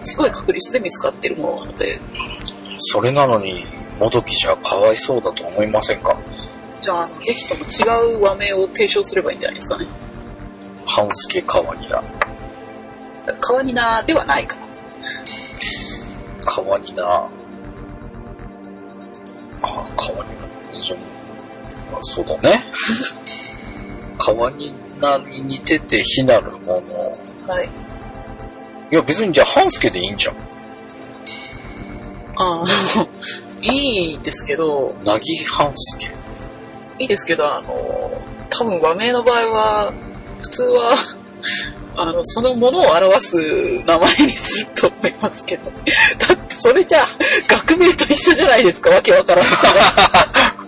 [0.04, 1.98] すごい確率で見つかってるものなので、
[2.78, 3.64] それなのに、
[3.98, 6.18] もどきじゃかわいそうだと思いませんか？
[6.80, 9.86] じゃあ、ぜひとも違う和名を提唱すればいいんじゃないですかね。
[10.86, 12.02] 半助かわにな。
[13.40, 14.64] 川ニナではないかな。
[16.44, 17.02] かわにな。
[17.04, 17.30] あ
[19.62, 20.30] あ、かわに
[20.76, 20.82] な。
[20.82, 22.64] じゃあそうだね。
[24.18, 27.12] かわになに似てて非なるもの。
[27.48, 27.68] はい。
[28.90, 30.36] いや別にじゃあ半助でいいんじゃん。
[32.36, 32.66] あの、
[33.64, 36.12] いいですけど、なぎ半助。
[36.98, 39.92] いいですけど、あの、多分和名の場合は、
[40.42, 40.94] 普通は、
[41.96, 43.36] あの、そのものを表す
[43.86, 45.70] 名前にすると思いますけど。
[45.70, 47.08] だってそれじゃあ、
[47.48, 49.56] 学名と一緒じゃないですか、わけわからんさ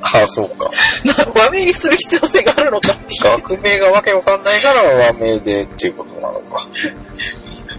[0.01, 0.71] あ あ、そうか。
[1.05, 1.29] が。
[1.35, 3.23] 和名にする必要性があるのかっていう。
[3.23, 6.67] 学名がわけわかんないから和名でっていうことなのか。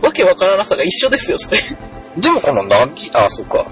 [0.02, 1.62] わけわからなさが一緒ですよ、それ。
[2.18, 3.66] でもこのなぎ、あ、そうか。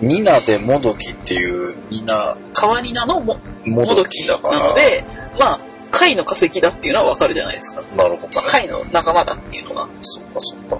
[0.00, 4.68] ニナでもどきっていう、ニナ、川ニナのももどもどきなきだから。
[4.68, 5.04] ので、
[5.38, 5.60] まあ、
[5.90, 7.82] 貝の化石だっていうのはわかるじゃないですか。
[7.96, 8.44] なるほどねまあ、。
[8.46, 9.88] 貝の仲間だっていうのが。
[10.00, 10.78] そうか、そうか。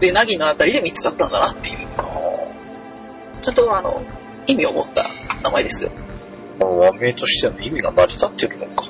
[0.00, 1.88] で、ナギのあたりで見つかったんだなっていう。
[1.98, 4.02] ああちゃんとあの、
[4.46, 5.02] 意味を持った
[5.42, 5.90] 名前ですよ。
[6.58, 8.84] この和名としての意味が成り立ってるのか。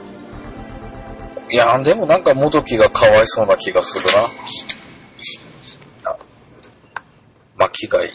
[1.50, 4.04] いや、でもなんかもどきがかわいそうな気がする
[6.04, 6.12] な。
[6.12, 6.16] あ
[7.56, 8.12] 巻貝。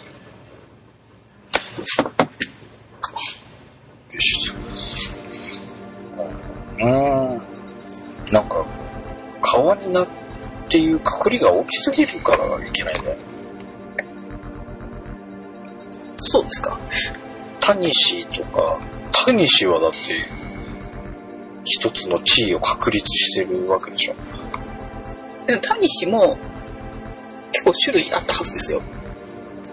[6.78, 7.42] うーん。
[8.32, 8.66] なんか、
[9.42, 10.08] 川になっ
[10.68, 13.18] ていうくくりが大きすぎるからいけないね。
[16.22, 16.80] そうですか。
[17.60, 18.80] タニシとか、
[19.12, 19.98] タニシはだって、
[21.66, 24.14] 一つの地位を確立してるわけでしょ。
[25.46, 26.38] でもタニシも
[27.52, 28.82] 結構種類あったはずですよ。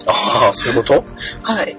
[0.07, 1.05] ああ、そういうこと？
[1.43, 1.77] はい。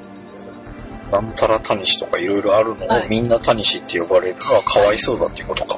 [1.11, 5.77] なんたらタニシとかいろいろあるのを、はいみんなタニシって呼ばれるのはかわいそうだっていうことか。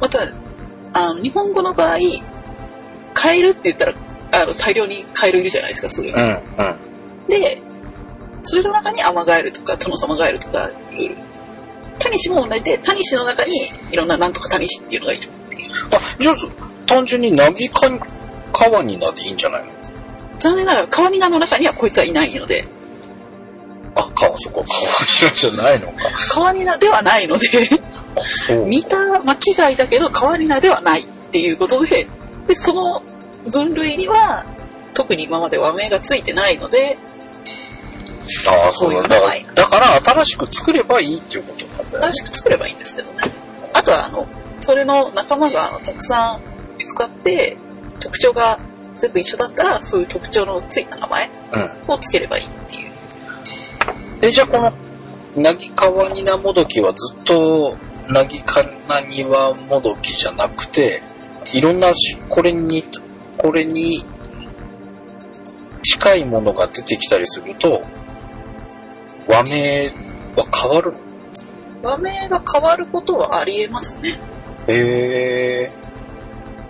[0.00, 0.20] また、
[0.92, 1.98] あの、日本語の場合、
[3.14, 3.94] カエルって言ったら、
[4.32, 6.12] あの、大量にカエルいるじゃないですか、すぐに。
[6.12, 6.42] うん、うん。
[7.28, 7.58] で、
[8.42, 11.14] それの中にアマガエルとかトノサマガエルとかいろいろ。
[11.98, 13.52] タニシも同じで、タニシの中に
[13.90, 15.70] いろんななんとかタニシっていうのがいるっていう。
[15.70, 16.34] あ、じゃあ、
[16.86, 17.88] 単純にナギカ
[18.52, 19.70] カワニナでいいんじゃないの？
[20.42, 22.66] 残念ながら、カワニナの中にはこいつはいないので、
[23.94, 26.10] あ、かわ、そこはカワニナじゃないのか。
[26.34, 27.46] カワニナではないので、
[28.16, 28.66] あ、そう。
[28.66, 32.08] 似た巻貝だけどカワニナではないっていうことで、
[32.48, 33.02] で、その
[33.52, 34.44] 分類には、
[34.94, 36.98] 特に今まで和名がついてないので、
[38.48, 39.02] ああ、そうだ。
[39.02, 42.14] だからそういう名前、だから新しく作ればいいっていうことなんだよね新。
[42.14, 43.18] しく作ればいいんですけどね。
[43.74, 44.26] あとは、あの、
[44.60, 46.40] それの仲間がたくさん
[46.78, 47.56] 見つかって、
[48.00, 48.58] 特徴が
[49.02, 51.92] 全部一緒だったら、そういう特徴のついた名前うん。
[51.92, 52.92] をつければいいっていう。
[54.22, 54.58] え、じゃあこ
[55.36, 57.76] の、なぎかわになもどきはずっと、
[58.08, 61.02] なぎかなにわもどきじゃなくて、
[61.52, 62.84] いろんなし、これに、
[63.38, 64.04] これに、
[65.82, 67.82] 近いものが出てきたりすると、
[69.26, 69.88] 和名
[70.36, 70.98] は変わるの？
[71.82, 74.16] 和名が変わることはありえますね。
[74.68, 75.81] へえ。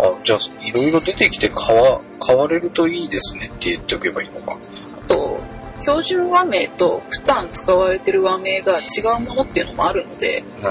[0.02, 4.58] あ、じゃあ、いろいろ出てきて変わ、変われるといいですねって言っておけばいいのか。
[5.04, 5.40] あと、
[5.78, 8.82] 標準和名と普段使われてる和名が違
[9.16, 10.66] うものっていうのもあるので、うん。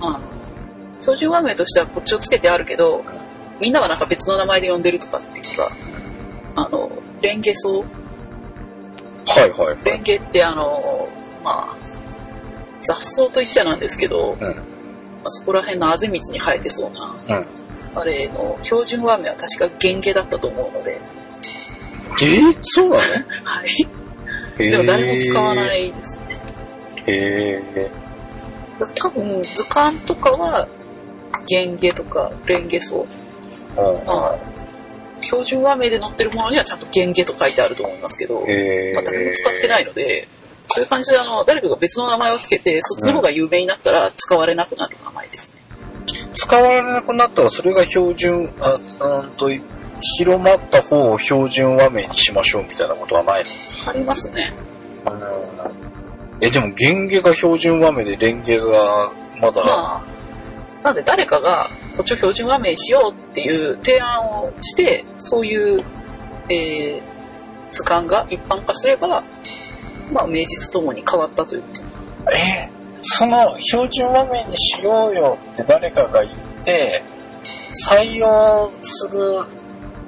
[0.00, 0.20] あの、
[1.00, 3.04] 標準和名としてはこっちをつけてあるけど、
[3.60, 5.70] みんなはなんか別の名前で呼んでるとかっていうか、
[6.56, 9.84] あの、レンゲソウはいはいはい。
[9.84, 11.08] レンゲってあの、
[11.44, 11.76] まあ、
[12.82, 14.40] 雑草と言っちゃなんですけど、うん。
[14.40, 14.54] ま
[15.26, 16.90] あそこら辺のあぜ道に生えてそう
[17.28, 17.44] な、うん。
[17.94, 21.00] あれの標準和名は確かゲンゲだったと思うので、
[22.22, 23.00] えー、そうなの？
[23.44, 23.68] はい。
[24.62, 25.56] へでも誰も使わい。
[25.56, 26.36] ないですね。
[27.06, 27.90] へえ。
[28.94, 30.68] 多分図鑑とかは
[31.46, 33.00] ゲンゲとかレンゲソ
[33.76, 34.38] ウうんまあ
[35.20, 38.36] 標準和名で載ってるものにはちゃんとゲンゲと書いてあると思いますけど。
[38.36, 38.46] まあ、
[39.02, 40.28] 誰も使ってないので
[40.66, 45.59] そういう感じであの誰かが別の名前をつけてそっちの方が有名になったら使われなくなる名前ですね、
[46.40, 48.72] 使われなくなったらそれが標準、あ、
[49.20, 49.50] うんと、
[50.16, 53.44] 広まった方を標準和名にしましょうみたいなことはない
[53.86, 54.50] ありますね。
[55.04, 55.12] の
[56.40, 60.04] え、でも、ゲンゲが標準和名で、レンゲがまだ、まあ
[60.82, 65.82] なので誰かがこっちを標準和名にしようっていう提案をしてそういう、
[66.48, 67.20] えー
[67.72, 69.22] 図鑑が一般化すれば
[70.12, 71.62] まあ名実ともに変わったという。
[71.62, 71.82] こと
[72.32, 76.34] えその標準和名にしようよって誰かが言っ
[76.64, 77.02] て、
[77.88, 79.20] 採用する、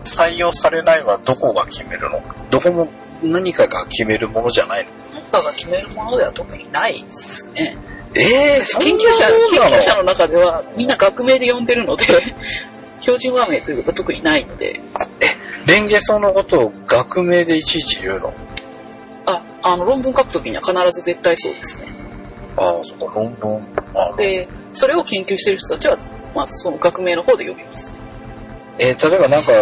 [0.05, 2.23] 採用されないはどこが決めるの？
[2.51, 2.89] どこも
[3.23, 4.91] 何かが決めるものじゃないの？
[5.15, 7.77] 何かが決めるものでは特にないですね。
[8.15, 8.21] え
[8.59, 12.05] え研究者研究者の中ではみんな学名で呼んでるので
[13.01, 14.81] 標準和名ということは特にないので。
[15.65, 18.35] レンゲソのことを学名でいちいち言うの？
[19.27, 21.87] ああの論文書くときには必ず絶対そうですね
[22.57, 23.61] ああ、そっか、論文。
[23.95, 25.99] あでそれを研究してる人たちは、
[26.35, 27.97] まあ、その学名の方で呼びますね
[28.79, 29.53] えー例えばなんか、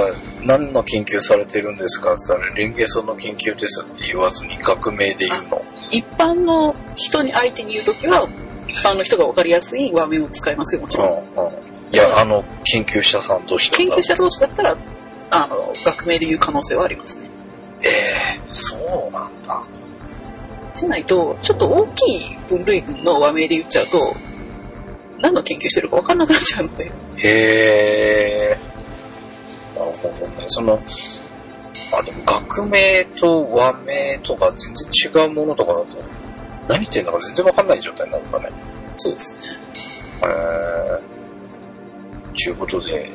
[0.43, 5.63] 何の研究されてるんですかって言ったら、レンゲソの研究ですって言わずに学名で言うの。
[5.91, 8.29] 一般の人に相手に言うときは
[8.69, 11.53] 一般の人が分かりやすい和名を使いますよもちろんうんうん。
[11.93, 14.77] いや、あの、研究者さんとして研究者同士だったら
[15.31, 17.29] あの学名で言う可能性はありますね
[17.83, 19.61] ええそうなんだ。
[20.75, 23.99] じゃないとちょっと大きい分類群の和名で言っちゃうと
[25.21, 28.59] 何の研究してるか分かんなくなっちゃうのでへえ。
[29.79, 30.45] なるほどね。
[30.49, 35.87] その、あ、でも学名と和名とか全然違うものとかだと、
[36.69, 38.49] 何言ってんのか全然わかんない状態になるんだね。
[38.97, 39.41] そうですね
[40.25, 40.99] へえ。
[42.35, 43.11] ちゅうことで、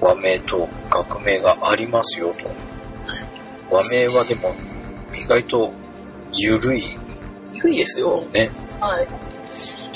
[0.00, 2.50] 和名と学名がありますよと。
[3.70, 4.54] 和名はでも、
[5.14, 5.72] 意外と
[6.36, 6.84] 緩い
[7.52, 8.50] 緩いですよね。
[8.80, 9.06] はい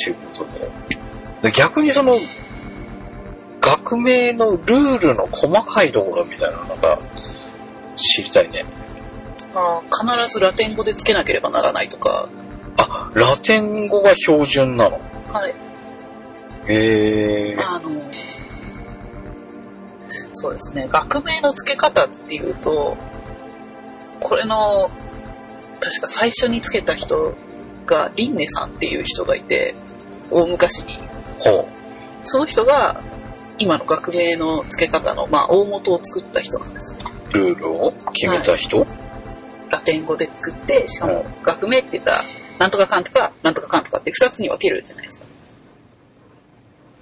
[0.02, 0.70] ということで。
[1.42, 2.14] で逆にその、
[3.60, 6.98] 学名のルールの細かいところみたいなのが
[7.96, 8.64] 知りたいね。
[9.54, 12.28] あー必ずラテン語でつけなければならないとか
[12.76, 14.98] あ、ラテン語が標準なの。
[15.32, 15.54] はい
[16.68, 17.56] へえ。
[17.58, 17.90] あの
[20.32, 22.96] そうですね学名の付け方っていうと
[24.20, 24.88] これの
[25.80, 27.34] 確か最初につけた人
[27.86, 29.74] がリンネさんっていう人がいて
[30.30, 30.98] 大昔に。
[31.38, 31.68] ほう。
[32.22, 33.02] その人が
[33.58, 36.96] 今の学名の付け方の、まあ、大元を作った人なんです。
[37.32, 38.86] ルールを決めた人、
[39.70, 42.18] ラテン語で作ってしかもう学名って言ったら
[42.58, 45.26] なんとかかんとかなんとかかんとかって2つに分けるじゃないですか。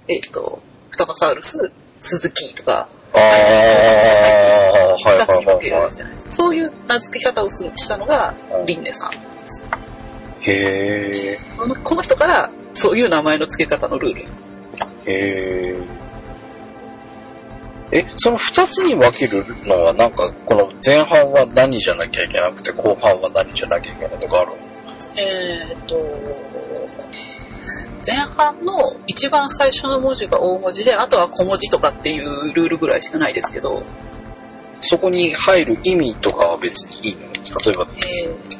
[0.07, 6.25] えっ、とフタバサウルススズキとかああ、はい2つに分けはいはいるじゃないです。
[6.25, 8.65] かそういう名付け方をするしたのがうん。
[8.65, 9.17] リンネさんへ
[10.45, 11.37] え。
[11.57, 14.21] このこの人からそういう名前の付け方のルール。
[14.21, 14.25] へ
[15.11, 15.77] え。
[17.91, 24.57] え、その二つに分けるのはなんか、この前半は何じゃなきゃいけなくて、後半は何じゃなきゃいけないとかあるの？
[25.15, 25.95] えっ、と
[28.07, 33.83] 前半の一番最初の文字が大文字であとは小文字とかっていうルールぐらいしかないですけど、
[34.79, 38.57] そこに入る意味とかは別にいいの例えば、えー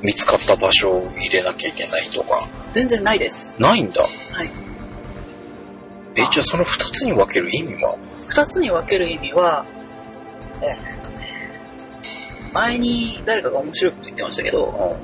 [0.00, 2.48] 見つかった場所を入れなきゃいけないとか。
[2.72, 4.00] 全然ないですないんだ。
[4.00, 4.06] は
[4.44, 4.50] い
[6.14, 7.96] え、じゃあその二つに分ける意味は？
[8.28, 9.66] 二つに分ける意味は
[10.62, 11.60] えーっとね
[12.52, 14.98] 前に誰かが面白いこと言ってましたけど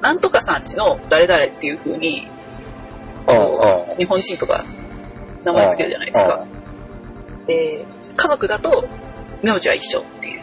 [0.00, 2.28] なんとかさんちの誰々っていう風にうん。
[2.28, 2.39] うん。
[3.98, 4.64] 日本人とか
[5.44, 6.46] 名前つけるじゃないですか。
[7.46, 7.84] で、
[8.16, 8.88] 家族だと
[9.42, 10.42] 名字は一緒っていう。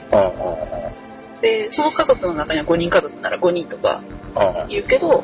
[1.41, 4.01] で、その家族の中には5人家族なら5人とか。
[4.69, 5.23] 言うけど、うん。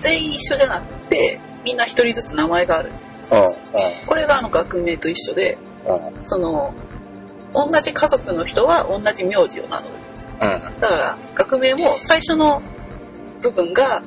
[0.00, 2.90] 全員一緒じゃなくて、みんな一人ずつ名前がある。
[4.06, 5.58] これがあの学名と一緒で。
[6.24, 6.74] その、
[7.52, 9.94] 同じ家族の人は同じ名字を名乗る。
[10.40, 10.80] うん。
[10.80, 12.62] だから、学名も最初の
[13.40, 14.02] 部分が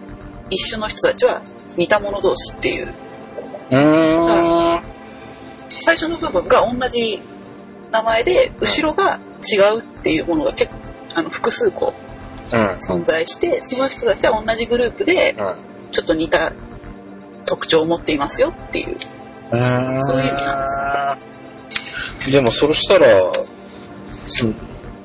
[0.49, 1.41] 一緒の人たちは
[1.77, 2.87] 似た者同士っていう、
[3.71, 4.81] うーん。
[5.69, 7.21] 最初の部分が同じ
[7.91, 9.19] 名前で、後ろが
[9.53, 10.79] 違うっていうものが結構、
[11.15, 11.93] あの、複数個
[12.51, 12.67] うん。
[12.77, 15.55] 存在して、その人たちは同じグループで、うん。
[15.91, 16.53] ちょっと似た
[17.45, 18.95] 特徴を持っていますよっていう。
[18.95, 20.61] うそういう意味な
[21.15, 21.19] ん
[21.69, 21.75] で
[22.25, 23.07] すでもそしたら、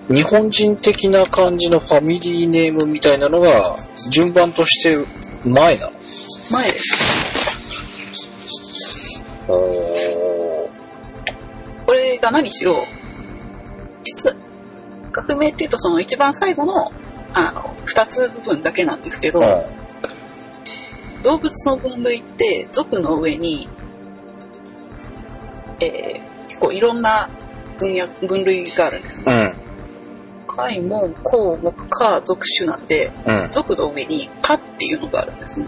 [0.08, 3.76] 日本人的な感じのファミリーネームみたいなのが
[4.10, 4.96] 順番として
[5.44, 5.99] 前なの？
[6.50, 7.22] 前です。
[9.48, 10.68] お
[11.86, 12.74] これが何しろ、
[14.02, 14.36] 実は、
[15.12, 16.72] 革命っていうとその一番最後の、
[17.34, 19.40] あの、二つ部分だけなんですけど、
[21.24, 23.68] 動物の分類って属の上に、
[25.80, 27.30] えー結構いろんな
[27.78, 29.54] 分野、分類があるんですね。
[30.40, 30.46] うん。
[30.46, 33.48] 貝、門、項目、科、属種なんで、うん。
[33.52, 35.66] 属の上に科っていうのがあるんですね。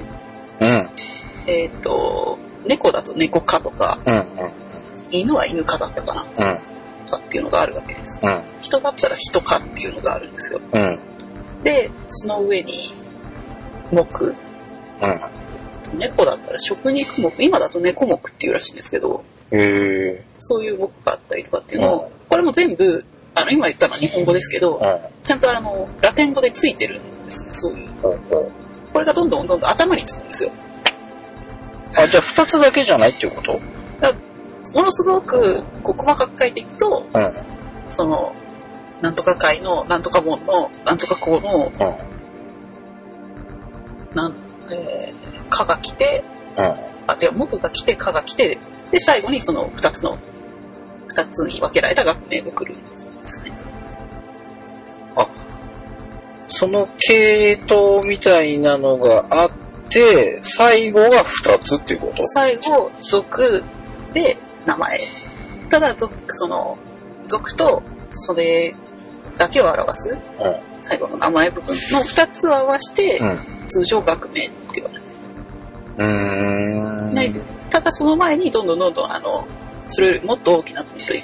[0.62, 1.50] うん。
[1.50, 4.26] えっ、と、猫だと猫科とか、うん。
[5.10, 6.58] 犬は犬科だったかなうん。
[7.06, 8.18] とかっていうのがあるわけです。
[8.22, 8.42] うん。
[8.60, 10.60] 人だったら人科っていうのがあるんですよ。
[10.72, 10.98] うん。
[11.64, 12.92] で、その上に、
[13.90, 15.98] 目、うん。
[15.98, 20.24] 猫だったら食肉目、今だと猫目っていうらしいんですけど、へえ。
[20.38, 23.04] そういう目があったりとかっていうのを、うんこれも全部、
[23.34, 24.98] あの、今言ったのは日本語ですけど、うん。
[25.22, 27.88] ちゃんとあの、ラテン語でついてるんですね、そういう。
[28.92, 30.52] これがどんどんどんどん頭につくんですよ。
[31.98, 33.60] あ、じゃあ二つだけじゃないっていうこと？
[34.74, 37.00] ものすごく、こう、細かく書いていくと、うん。
[37.90, 38.32] その、
[39.02, 41.70] なんとか会の、なんとか門の、なんとか校の、う
[44.14, 44.16] ん。
[44.16, 44.34] なん、
[44.70, 46.24] えー、科が来て、
[46.56, 46.64] うん。
[46.64, 48.58] あ、違う、木が来て、科が来て、
[48.90, 50.16] で、最後にその二つの、
[51.08, 53.52] 二つに分けられた学名が来るんですね。
[56.62, 59.50] その系統みたいなのがあっ
[59.88, 62.22] て、最後が二つっていうこと？
[62.28, 63.64] 最後、属
[64.14, 65.00] で名前。
[65.70, 66.78] ただ、属、その、
[67.26, 67.82] 属と、
[68.12, 68.72] それ
[69.38, 70.18] だけを表す、うん。
[70.80, 73.38] 最後の名前部分の二つを合わせて、うん。
[73.66, 75.16] 通常学名って言われてる。
[75.98, 77.14] うーん。
[77.16, 77.32] ね
[77.70, 79.48] ただその前にどんどんどんどんあの、
[79.88, 81.22] それよりもっと大きな分類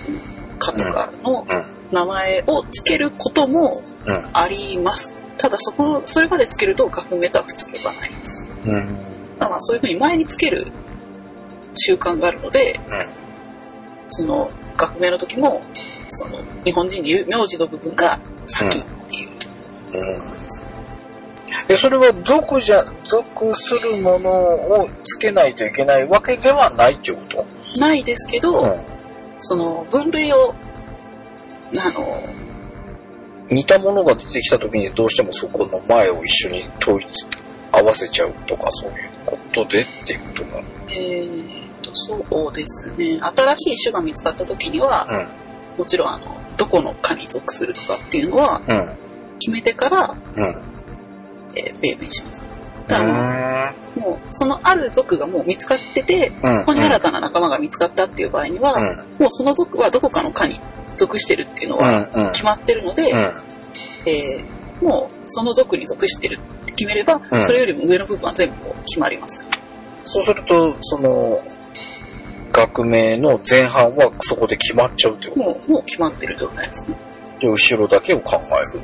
[0.59, 1.65] 科とかのうん。
[1.93, 3.73] 名前をつけることも
[4.05, 4.31] うん。
[4.33, 5.13] あります。
[5.39, 8.47] ただそこ、それまでつけると学名とはくっつけばないです。
[8.67, 8.87] うん。
[8.87, 10.67] だからまあそういうふうに前につける
[11.75, 13.07] 習慣があるので、うん。
[14.09, 15.61] その学名の時も、
[16.09, 19.31] その日本人でいう名字の部分が先っていう。
[19.95, 20.39] うん。
[21.71, 27.45] え、それは属じゃ、属するものをつけないといけないわけではないっていうこ
[27.79, 28.85] ないですけど、とうん。
[29.39, 30.55] その分類を、
[31.77, 32.48] あの、
[33.51, 37.09] 似たものが出てきた時にどうしてもそこの前を一緒に統一、
[37.73, 40.63] 合わせちゃうとかそういうことでっていうことなの？
[40.91, 43.19] えーと、そうですね。
[43.21, 45.29] 新しい種が見つかった時には、
[45.77, 46.25] もちろんあの、
[46.57, 48.79] どこの科に属するとかっていうのはうん。
[48.79, 48.97] うん。
[49.39, 50.43] 決めてから、うん。
[51.57, 52.47] えー命名します。
[52.89, 59.21] ただあのもう、そのある属がもう見つかってて、うんそこに新たな仲間が見つかったっていう場合には、うん。
[59.21, 60.59] もうその属はどこかの科に
[60.99, 62.11] 属してるっていうのうはん。
[62.13, 62.33] うん。
[62.33, 63.19] 決まってるので、うん。
[64.07, 69.45] えーもうその属に属してるって決めれば、うんそれよりも上の部分は全部決まります。
[70.05, 71.43] そうすると、その、
[72.53, 75.43] 学名の前半はそこで決まっちゃうってこと？
[75.43, 76.97] もう、もう決まってる状態ですね。
[77.41, 78.83] で、後ろだけを考える。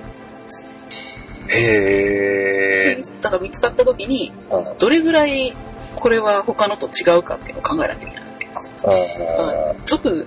[1.49, 3.01] へえ。
[3.21, 4.77] だから見つかった時に、うん。
[4.77, 5.55] どれぐらい
[5.95, 8.91] これは他のと違うかっていうのを考えなきゃいけないわけですよ。
[9.87, 10.25] 族も、い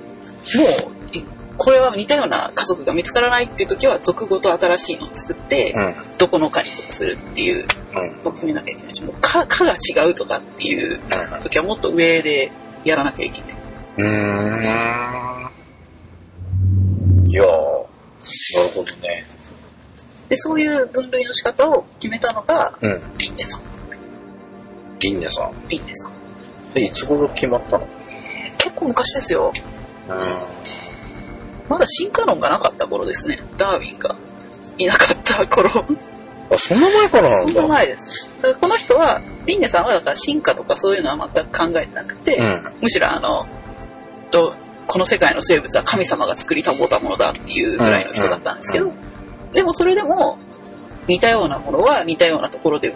[1.58, 5.95] これは似たような家族が見つからないっていう時は、族ごと新しいのを作って、うん。
[6.18, 8.24] どこの科に属するっていううん。
[8.24, 10.99] のを決めなきゃいけないし、もう科科が違うとかっていう
[11.41, 12.51] 時はもっと上で
[12.84, 13.55] やらなきゃいけない。
[13.97, 14.08] うん。
[14.08, 14.62] うーん。
[17.30, 19.26] いやー、なるほどね。
[20.30, 23.01] で、そういう分類の仕方を決めたのが、うん。
[23.18, 23.62] リンネさん。
[24.99, 25.51] リンネさん。
[25.70, 26.12] リンネさん。
[26.76, 27.88] え、いつ頃決まったの？
[28.58, 29.53] 結構昔ですよ。
[30.10, 30.16] うん。
[31.70, 33.39] まだ進化論がなかった頃ですね。
[33.57, 34.15] ダーウィンが
[34.78, 35.70] いなかった頃。
[36.49, 37.41] あ、そんな前から。
[37.41, 38.34] そんな前です。
[38.38, 42.63] だからこの人は、リンネさんはだから進化とかそういうのは全く考えてなくて、うん。
[42.82, 43.45] むしろあの、
[44.32, 44.53] と、
[44.88, 48.93] この世界の生物は神様が作りたぼったものだっていうぐらいの人だったんですけど、う
[49.53, 50.38] でもそれでも、
[51.07, 52.95] 似たようなものは似たようなところで、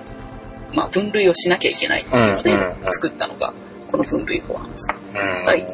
[0.74, 3.53] まあ分類をしなきゃいけないっていうのでうんうんうん作ったのが、
[3.88, 4.88] この分類法なんです。
[5.13, 5.45] うん。
[5.45, 5.65] はい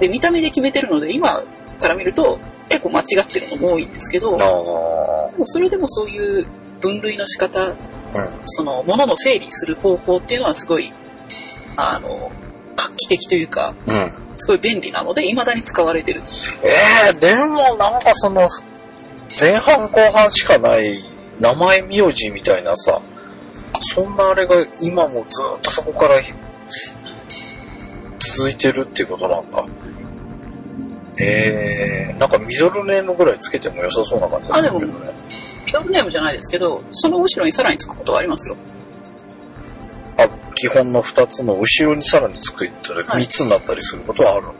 [0.00, 1.42] で、見た目で決めてるので、今
[1.82, 6.46] から見ると、結構間違ってるのも多いんですけど、であもそれでもそういう
[6.80, 7.72] 分類の仕方、あ。
[8.14, 8.40] うん。
[8.44, 10.92] その、ものの整理する方法っていうのはすごい、
[11.76, 12.30] あの、
[12.76, 14.12] 画期的というか、うん。
[14.36, 16.20] すごい便利なので、未だに使われてる。
[16.62, 16.74] え
[17.10, 18.48] えでもなんかその、
[19.40, 20.98] 前半後半しかない
[21.40, 23.00] 名前名字みたいなさ、
[23.80, 26.32] そんなあれが今もずっとそこからひ
[28.36, 29.64] 続いてるっていうことなんだ。
[31.22, 35.10] ええなんかミドルネームぐらいつけても良さそうな感じがするけどね。
[35.66, 38.56] ミドルネームじゃないですけど、その後ろにさらにつくことはありますよ。
[40.18, 43.24] あ、基本の2つの後ろにさらにつくったらはい。
[43.24, 44.54] 3つになったりすることはあるの、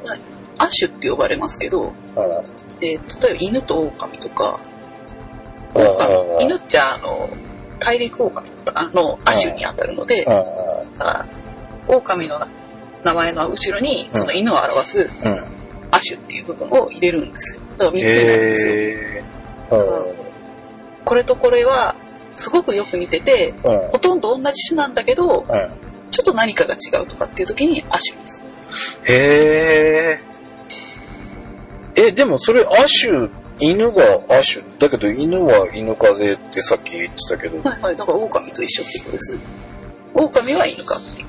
[0.59, 1.93] アッシュって呼ばれますけど、うん
[2.85, 4.61] えー例えば犬と狼とか、
[5.75, 6.45] 狼。
[6.45, 7.29] 犬ってあの、
[7.79, 10.27] 大陸狼とかのシュに当たるので、
[11.89, 12.41] 狼の
[13.05, 15.62] 名前の後ろにその犬を表すうん。
[15.93, 15.97] うん。
[15.97, 17.63] アッシュっていう部分を入れるんですよ。
[17.79, 18.73] だから3つになるんですよ。
[18.75, 20.33] えー
[21.05, 21.97] これとこれは
[22.35, 23.81] すごくよく似てて、うん。
[23.81, 23.89] うん。
[23.89, 25.69] ほとんど同じ種なんだけど、うん。
[26.11, 28.45] ちょっと何かが違うとかっていう時にアッシュです。
[29.05, 30.19] へ
[31.97, 32.09] え。
[32.09, 33.31] え、でもそれ、アシュ、
[33.61, 37.97] 犬がアシュ、だけど犬は犬科でってさっき言ってたけど、はいはい。
[37.97, 39.39] だから狼と一緒っていうことです。
[40.15, 41.27] 狼は犬かっていう。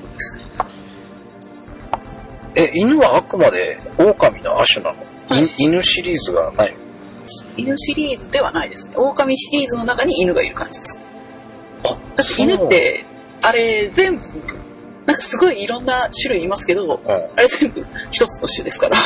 [2.56, 4.98] え、犬はあくまで狼のアシュなの、
[5.28, 6.78] はいい犬シリーズがないの
[7.56, 8.94] 犬シリーズではないですね。
[8.96, 11.00] 狼シリーズの中に犬がいる感じです。
[11.84, 13.04] あ、だって犬って、
[13.42, 14.22] あれ全部、
[15.06, 17.00] なんかすごいいろんな種類いますけど、そう。
[17.04, 17.12] うん。
[17.12, 18.96] あれ全部一つの種ですから、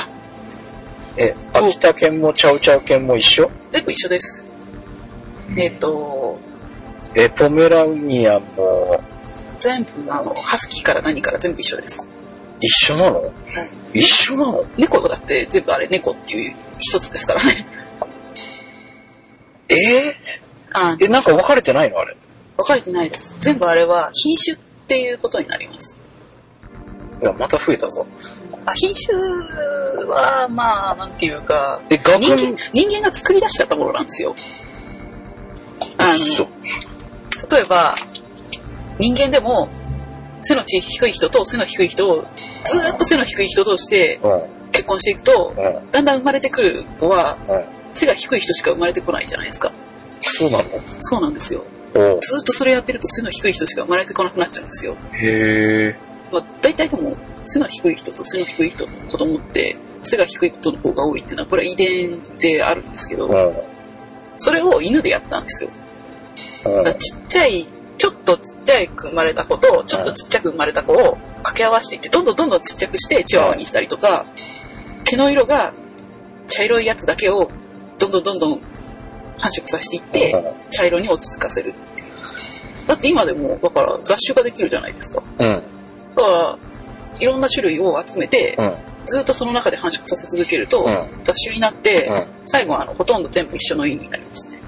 [1.16, 3.50] え、秋田犬もチャウチャウ犬も一緒？
[3.70, 4.44] 全部一緒です。
[5.56, 6.34] えっ、と、
[7.14, 9.02] え、ポメラニアンも
[9.60, 12.08] 全部あの、ハスキーから何から全部一緒です。
[12.60, 13.32] 一緒なの？
[13.92, 14.64] 一緒なの？
[14.76, 17.66] 猫だって全部あれ猫っていう一つですからね。
[19.68, 19.74] え？
[20.72, 22.16] あー、え、なんか分かれてないのあれ？
[22.56, 23.34] 分かれてないです。
[23.38, 25.96] 全部あれは品種っていうことになります。
[27.20, 28.06] いや、また増えたぞ。
[28.66, 29.16] あ品種
[30.06, 34.34] は、まあ、なんていうか、え、学人に間、人間が作り出しちゃったものなんですよ。
[35.98, 36.46] あそう。
[36.48, 37.94] の、例えば、
[38.98, 39.68] 人間でも、
[40.42, 42.22] 背の低い人と背の低い人を、
[42.64, 44.58] ずーっと背の低い人同士でうん。
[44.70, 45.90] 結婚していくと、うん。
[45.90, 47.64] だんだん生まれてくる子は、うん。
[47.92, 49.72] 背が低い人しか生まれてこないじゃないですか。
[50.20, 50.64] そうなの
[50.98, 51.64] そうなんですよ。
[51.92, 54.96] ずーっとそれやってると背の低い人しか生まれてこなくなっちゃうんですよ。
[55.14, 55.96] へえ。
[56.30, 63.56] まあ、大体でも背の低い人と背の低い人の子供って背が低い人の方が多いっていうのはこれは遺伝であるんですけど、うん。
[64.36, 65.70] それを犬でやったんですよ。
[66.98, 67.66] ちっちゃい、
[67.98, 74.24] ちょっとちっちゃいく生まれた子とちょっとちっちゃく生まれた子を掛け合わせていってどんどんどんどんちっちゃくしてチワワにしたりとか
[75.04, 75.74] 毛の色が
[76.46, 77.50] 茶色いやつだけを
[77.98, 78.60] どんどんどんどん
[79.38, 82.08] 繁殖させていって茶色に落ち着かせるっていう。
[82.86, 85.22] だって今でもだから雑種ができるじゃないですか。
[85.22, 85.36] うん。
[85.36, 85.62] だか
[86.14, 86.56] ら
[87.20, 88.74] いろんな種類を集めて、うん。
[89.06, 94.58] ずっとその中で繁殖させ続けると、うん雑種になって、うん最後はあのほとんど全部一緒の犬になりますね。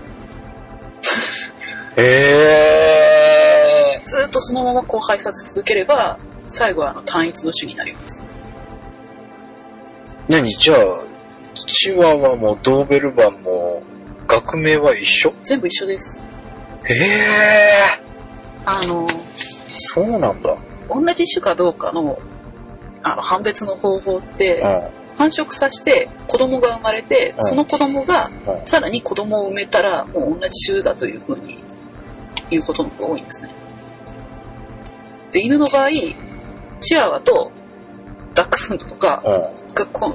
[2.01, 4.01] へえ。
[4.05, 8.22] ずっとそのまま交配させ続ければ、最後はあの単一の種になります。
[10.28, 10.48] 何？
[10.51, 10.78] じゃあ、
[11.55, 13.82] チワワもドーベルマンも
[14.26, 15.32] 学名は一緒？
[15.44, 16.22] 全部一緒です。
[16.84, 16.98] へえ。
[18.64, 19.07] あの、
[19.68, 20.57] そうなんだ。
[20.88, 22.18] 同じ種かどうかの、
[23.03, 25.01] あの、判別の方法って、うん。
[25.18, 31.62] 繁殖させて子供が生まれて、うんその子供がうんさらに子供を産めたら、もう同じ種だというふうに
[32.51, 33.48] 言うことの方が多いんですね。
[35.32, 35.88] で、犬の場合、
[36.80, 37.53] チワワと
[38.34, 39.32] ダックスフントとかうん。
[39.74, 40.14] がこう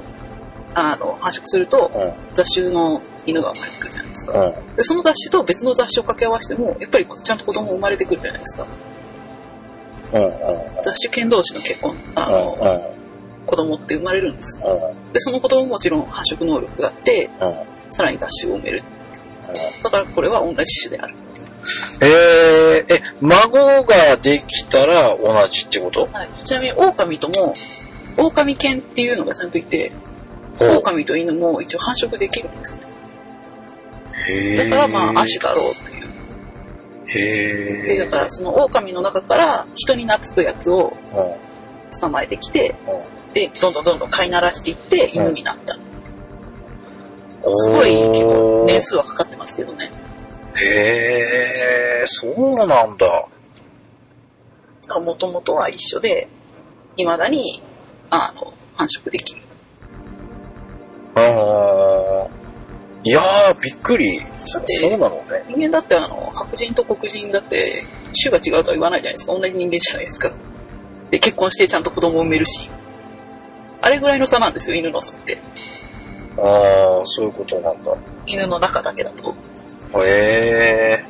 [0.74, 2.12] あの繁殖するとうん。
[2.34, 4.46] 雑種の犬が生まれてくるじゃないですか。
[4.46, 4.76] うん。
[4.76, 8.66] でその雑種と別の雑種を掛け合わせても、やっぱりちゃんと子供生まれてくるじゃないですか。
[10.82, 12.50] 雑種犬同士の結婚、あうの、
[12.92, 13.46] ん。
[13.46, 14.60] 子供って生まれるんです。
[14.64, 15.12] うん。
[15.12, 17.54] で、その子供ももちろん繁殖能力があって、うん。
[17.90, 18.82] さらに雑種を埋める。
[19.82, 21.14] だからこれは同じ種である。
[22.00, 26.08] えー、え、孫ができたら同じってこと？
[26.12, 27.54] はい、ちなみに狼とも、
[28.16, 29.92] 狼犬っていうのがちゃんといて、
[30.58, 32.82] 狼と犬も一応繁殖できるんですね。
[34.28, 35.50] へだからまあ、亜種が。
[35.50, 37.84] だろうっていう。
[37.84, 41.56] へで、だからその狼の中から人に懐くやつをうん。
[41.98, 45.78] 捕まえてきて、うんで、どんどんどんどん飼いならしていって犬になった。
[47.52, 49.90] すごい結構年数はかかってますけどね。
[50.58, 53.28] へえ、そうなんだ。
[55.00, 56.28] もともとは一緒で、
[56.96, 57.62] 未だに、
[58.10, 59.42] あの、繁殖できる。
[61.16, 62.46] あー
[63.04, 64.20] いやー、びっくり。
[64.38, 65.44] そそうなのね。
[65.48, 67.84] 人間だってあの、白人と黒人だって、
[68.20, 69.34] 種が違うとは言わないじゃないですか。
[69.34, 70.30] 同じ人間じゃないですか。
[71.10, 72.68] で、結婚してちゃんと子供を産めるし。
[73.80, 75.38] あれぐらいの差なんですよ、犬の差って。
[76.36, 77.96] あー、そういうことなんだ。
[78.26, 79.34] 犬の中だけだと。
[79.94, 81.04] へえ。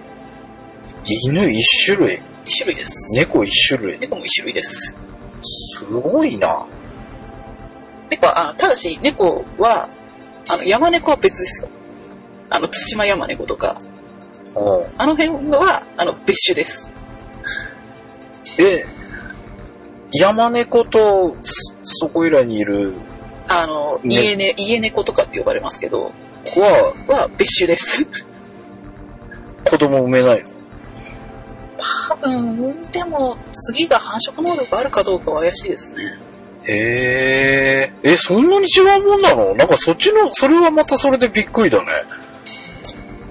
[1.04, 2.20] 犬一種類？
[2.44, 3.16] 一種類です。
[3.16, 3.98] 猫一種類？
[3.98, 4.96] 猫も一種類です。
[5.42, 6.48] すごいな。
[8.10, 9.88] 猫は、あただし、猫は、
[10.48, 11.68] あの、山猫は別ですよ。
[12.50, 13.76] あの、対馬山猫とか、
[14.56, 15.00] うん。
[15.00, 16.90] あの辺は、あの、別種です。
[18.58, 18.84] え、
[20.12, 22.94] 山猫とそそこいらにいる
[23.48, 26.12] あの、ね家ね、家猫とかって呼ばれますけど、は
[27.08, 28.06] は別種です。
[29.68, 30.46] 子供産めないの？
[32.08, 36.18] 多分、でも、次が繁殖能力あるかどうかは怪しいですね。
[36.64, 37.92] へえ。
[38.02, 39.54] え、そんなに違うもんなの？
[39.54, 41.86] なんかそっちの、それはまたそれでびっくりだね。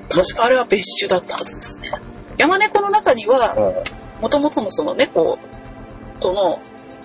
[0.10, 1.92] 確かあれは別種だったはずですね。
[2.38, 4.22] 山猫の中には、うん。
[4.22, 5.38] もともとのその猫
[6.20, 6.62] との、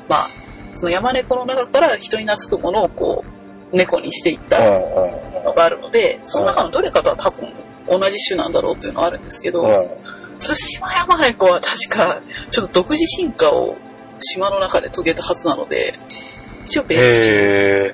[0.09, 0.27] まあ、
[0.73, 3.25] その山猫の中から人に懐くものをこ
[3.73, 7.49] う、猫にしていったのがあるので、その中のどれかとは多分
[7.91, 9.69] 同じ種なんだろうっていうのはあるんですけど、うん。
[9.69, 9.73] うん。
[9.75, 9.85] 対
[10.79, 12.17] 馬山猫は確か、
[12.51, 13.77] ちょっと独自進化を
[14.19, 15.95] 島の中で遂げたはずなので、
[16.65, 17.93] 一応別種へ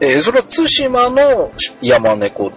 [0.00, 0.14] え。
[0.16, 1.50] え、それは対馬の
[1.82, 2.50] 山猫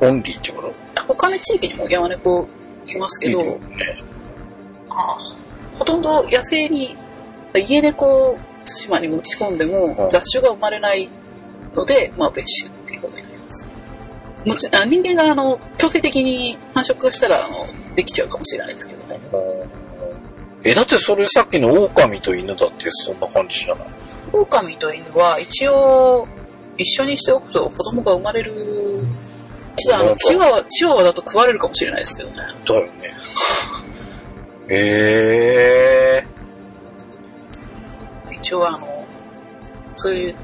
[0.00, 0.72] オンリーってこと？
[1.06, 2.46] 他の地域にも山猫
[2.86, 4.02] いますけど、いるよね。
[4.90, 5.18] ああ
[5.78, 6.96] ほとんど野生に
[7.54, 11.08] 家猫を対馬に持ち込んでもうん雑種が生まれない
[11.74, 13.33] ので、まあ別種っていうことになります。
[14.46, 19.20] もちあ人間があの強制的に繁殖したらあのできちゃうかもしれないですけどね。
[20.64, 23.88] え、だってそれさっきの狼と犬だってそんな感じじゃない？
[24.32, 26.26] 狼と犬は一応
[26.76, 28.52] 一緒にしておくと子供が生まれる。
[29.76, 32.36] 実はあのチワワ、チワワだと食われるかもしれないですけどね。
[32.66, 32.92] だよね。
[34.68, 36.24] へえ。
[38.40, 39.06] 一応あの、
[39.94, 40.34] そういう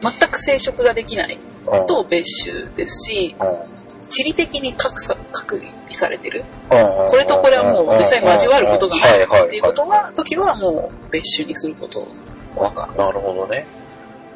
[0.00, 3.82] 全く生殖ができないうんと別種ですし、うん
[4.12, 6.44] 地理的に格差、隔離されてる。
[6.68, 12.00] ここれとこれはもう絶対交わることがないはっていうことは、時はもう別種にすること
[12.60, 13.66] が、なるほどね。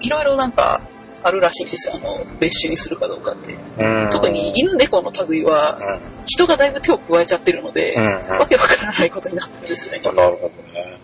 [0.00, 0.80] いろいろなんか
[1.22, 1.94] あるらしいんですよ。
[1.96, 3.54] あの、別種にするかどうかって。
[3.78, 5.76] うん特に犬猫の類は、
[6.24, 10.22] 人がだいぶ手を加えちゃってるので、うん、うん、わけわからないことになってるんですよね。
[10.22, 10.98] なるほどね。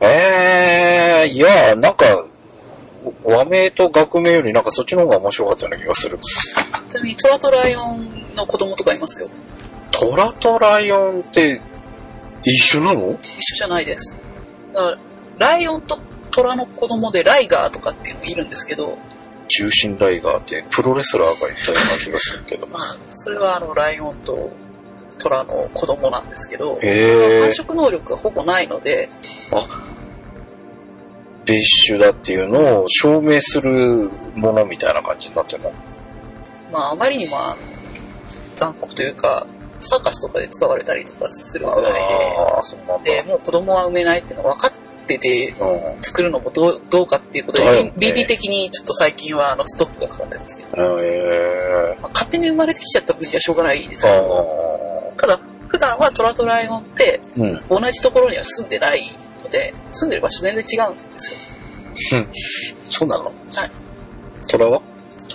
[0.00, 2.04] ええいや、なんか、
[3.24, 6.18] 和名と学名よりなんかそっちの方が面白かったような気がする。
[6.88, 9.26] ちなみにトラとライオンの子供とかいますよ。
[9.90, 11.60] トラとライオンって
[12.44, 13.10] 一緒なの？
[13.10, 14.16] 一緒じゃないです。
[14.72, 14.96] だから、
[15.38, 15.98] ライオンと
[16.30, 18.96] トラの子供でライガーとかっていうのいるんですけど、
[19.48, 22.66] 中心ライガーってプロレスラーが言ったような気がするけど。
[22.66, 24.50] まあ、それはあの、ライオンと
[25.18, 26.74] トラの子供なんですけど。
[26.76, 29.10] 繁殖能力がほぼないので、
[31.44, 35.72] 別種だっていうのを証明するものみたいな感じになってるの？
[36.70, 37.36] まあ、あまりにも
[38.56, 39.46] 残酷というか、
[39.80, 41.82] サーカスとかで使われたりとかするぐらい。
[43.04, 44.72] で、で、もう子供は産めないっていうの分かっ
[45.06, 46.02] てて、うん。
[46.02, 57.80] 作るのもどうどうかっていうことで、倫理的にちょっと最近はあのストップがかかってますけど、えまあ、勝手に生まれてきちゃった分にはしょうがないですえけど、ただ、普段はトラとライオンってうん。
[57.82, 59.10] 同じところには住んでない
[59.42, 60.96] ので、住んでる場所全然違うん。
[62.90, 63.24] そうなの？
[63.24, 63.34] はい。
[64.48, 64.80] トラは？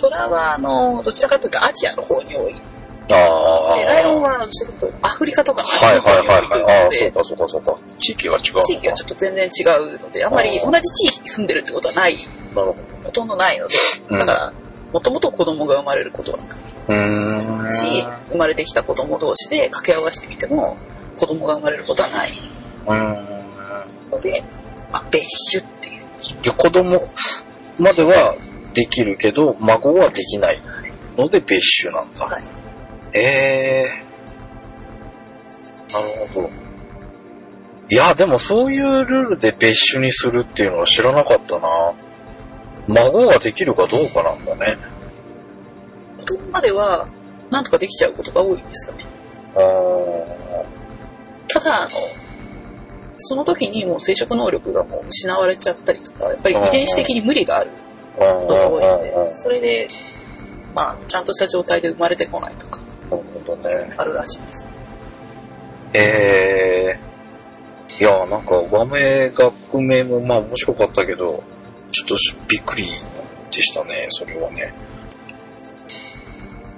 [0.00, 2.54] トラは、あの、どちらかというとアジアの方に多い。
[3.08, 3.80] で、ああ。
[3.84, 6.84] ライオンは、あの、どちらかとアフリカとかのはいはいはいはい。
[6.84, 7.74] ああ、そうかそうかそうか。
[7.98, 8.42] 地域が違う。
[8.64, 12.74] 地域がちょっと全然違うので、あんまり同じ地域に住んでるってことはない、なるほど。
[13.04, 13.74] ほとんどないので、
[14.10, 14.52] うんだから、
[14.92, 16.44] もともと子供が生まれることはな
[16.88, 17.66] うーん。
[17.66, 20.76] いし、生まれてきた子供同士で掛け合わせてみても、
[21.16, 22.30] 子供が生まれることはない
[22.86, 23.14] うん。
[24.10, 24.42] ので、
[24.92, 25.77] まあ、別種っ
[26.34, 27.08] 子供
[27.78, 28.34] までは
[28.74, 30.60] できるけど、孫はできない
[31.16, 32.24] ので別種なんだ。
[32.26, 32.44] はい
[33.14, 34.08] ええ
[35.92, 36.50] なるほど。
[37.90, 41.94] いや、でもそういうルールで別種にするっていうのは知らなかったな。
[42.86, 44.76] 孫ができるかどうかなんだね。
[46.18, 47.08] 子供までは、
[47.50, 49.04] なんとかできちゃうことが多いんですよね。
[51.48, 51.88] ただ、あの、
[53.18, 57.70] その時にもう生殖能力がもう失われちゃったりとか、やっぱり遺伝子的に無理がある。
[58.18, 59.88] ことが多いので、それで、
[60.74, 62.80] まあ、ちゃんとした状態で生まれてこないとか。
[63.96, 64.66] あるらしいです。
[65.94, 67.08] ええ
[68.00, 71.42] いや、なんか和名、学名もまあ面白かったけど、
[71.90, 72.16] ちょっと
[72.48, 72.88] びっくり
[73.50, 74.72] でしたね、それはね。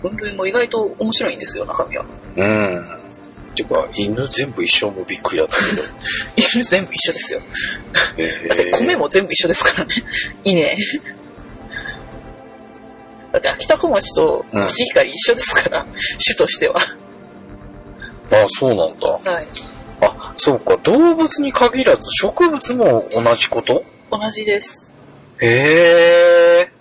[0.00, 2.06] 分類も意外と面白いんですよ、中身は。
[2.36, 2.99] うん。
[3.66, 5.54] ていうか、犬全部一緒もびっくりだった
[6.54, 7.40] 犬全部一緒ですよ。
[8.16, 8.48] けど。
[8.48, 9.94] だって米も全部一緒ですからね。
[10.44, 10.76] 稲。
[13.32, 15.86] だって秋田小町とコシヒカリ一緒ですから、
[16.24, 16.80] 種としては。
[18.32, 19.08] あ、そうなんだ。
[19.32, 19.46] はい。
[20.00, 20.76] あ、そうか。
[20.78, 23.84] 動物に限らず植物も同じこと？
[24.10, 24.90] 同じです。
[25.40, 26.72] へえ。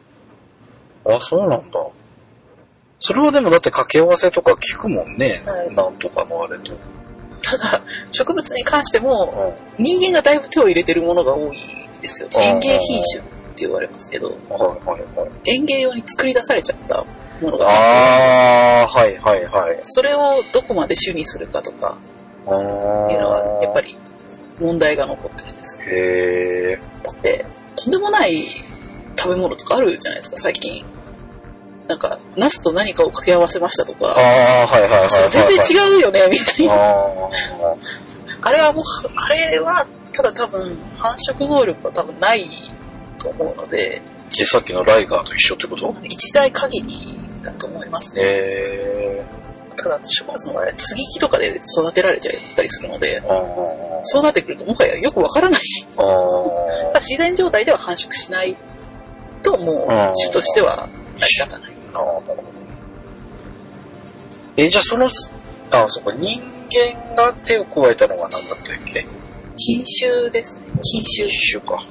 [1.05, 1.79] あ、そうなんだ。
[2.99, 5.41] それはでもだって掛け合わせとか聞くもんね。
[5.45, 6.73] はいなんとかのあれと。
[7.41, 7.81] ただ、
[8.11, 9.83] 植物に関しても、うん。
[9.83, 11.57] 人間がだいぶ手を入れてるものが多い
[12.01, 12.29] ですよ。
[12.33, 13.23] 園芸品種っ
[13.55, 14.37] て言われますけど。
[15.45, 17.05] 園芸用に作り出されちゃった
[17.41, 19.79] ものがああ、はいはいはい。
[19.83, 21.97] それをどこまで種にするかとか。
[22.41, 23.97] っていうのは、やっぱり
[24.59, 25.83] 問題が残ってるんですよ。
[25.83, 26.79] へえ。
[27.03, 27.45] だって、
[27.75, 28.43] とんでもない
[29.17, 30.85] 食べ物とかあるじゃないですか、最近。
[31.89, 34.13] なんか、ナスと何かを掛け合わせましたとああ、
[34.67, 36.73] か、はいはい全然違うよね、みたいな。
[36.75, 37.29] あ
[38.41, 38.83] あれはもう、
[39.15, 42.47] あれは、ただ多分、繁殖能力は多分ない
[43.17, 44.35] と思うので、あ。
[44.37, 45.95] で、さっきのライガーと一緒ってこと？
[46.03, 48.21] 一代限りだと思いますね。
[48.21, 49.25] へえ。
[49.75, 53.99] ただ、植物の場合は接ぎ木とかで育てられちゃったりするので、ああ。
[54.03, 55.61] そうなってくるともはやよくわからない。
[55.97, 56.03] あ
[56.93, 56.99] あ。
[56.99, 58.55] 自然状態では繁殖しない
[59.41, 60.87] と、もううん種としては
[61.17, 61.68] 成り立たない。
[61.93, 62.43] ああ、なるほど。
[64.57, 65.09] え、じゃあその、あ
[65.87, 69.05] そっか、人間が手を加えたのは何だったっけ？
[69.57, 70.61] 品種ですね。
[70.83, 71.27] 品種。
[71.29, 71.83] 品種か。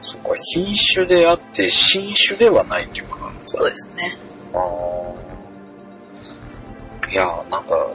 [0.00, 4.18] そっか、品種であって、新種ではないっていうことなんですそうですね。
[4.52, 4.60] ああ。
[7.10, 7.90] いや、なんか、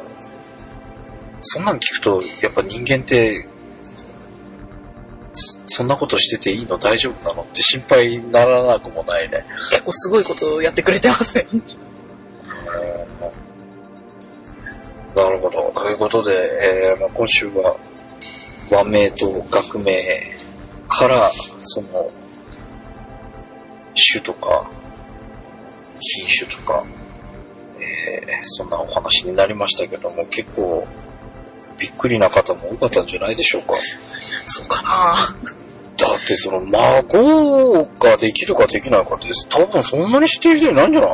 [1.41, 3.47] そんなん聞くと、やっぱ人間って、
[5.80, 6.77] そそんなことしてていいの？
[6.77, 7.43] 大丈夫なの？
[7.43, 9.45] って心配にならなくもないね。
[9.71, 11.45] 結構すごいことをやってくれてますよ。
[15.15, 15.71] なるほど。
[15.73, 16.34] ということで、
[16.91, 17.77] えーまあ、今週は
[18.69, 20.03] 和名と学名
[20.89, 22.11] から、その、
[24.11, 24.69] 種とか、
[25.97, 26.84] 品種とか、
[27.80, 30.86] えーそんなお話になりましたけども、結構、
[31.77, 33.75] びっくりな方も多かったんじゃないでしょうか？
[34.45, 35.55] そうかなだ
[36.30, 41.11] ってその、孫ができるかできないかって、多分そんなに知ってる人いないんじゃない？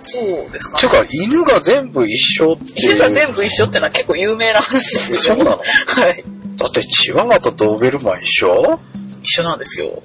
[0.00, 2.92] そうですかていうか、犬が全部一緒っていう。
[2.92, 5.34] 犬が全部一緒ってのは結構有名な話ですよ。
[5.36, 5.56] そうなの？
[5.58, 5.62] は
[6.10, 6.24] い。
[6.56, 8.80] だってチワワとドーベルマン一緒？
[9.22, 10.02] 一緒なんですよ。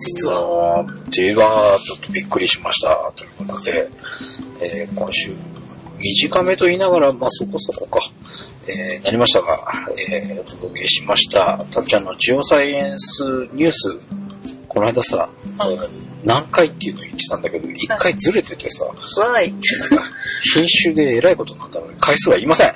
[0.00, 0.48] 実は。
[0.80, 0.82] は。
[0.82, 3.12] っていうのはちょっとびっくりしました。
[3.14, 3.88] ということで、
[4.60, 5.32] えー今週、
[5.98, 8.00] 短めと言いながら、まあそこそこか、
[8.66, 9.58] えーなりましたが、
[10.10, 11.64] えーお届けしました。
[11.70, 13.22] たっちゃんのジオサイエンス
[13.52, 13.96] ニュース、
[14.68, 15.28] この間さ、
[15.58, 15.78] はい
[16.24, 19.54] 何回っていうの言ってたんだけど、一回ずれててさ、わーい。
[20.52, 22.74] 品種で偉いことになったので、回数は言いません。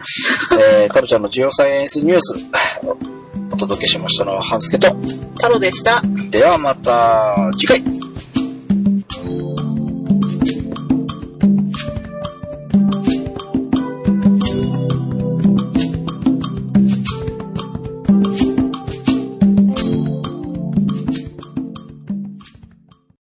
[0.81, 2.35] えー、タロちゃんのジオサイエンスニュース、
[3.53, 4.95] お届けしましたのは、ハンスケと。
[5.35, 6.01] 太郎でした。
[6.31, 8.02] ではまた次回。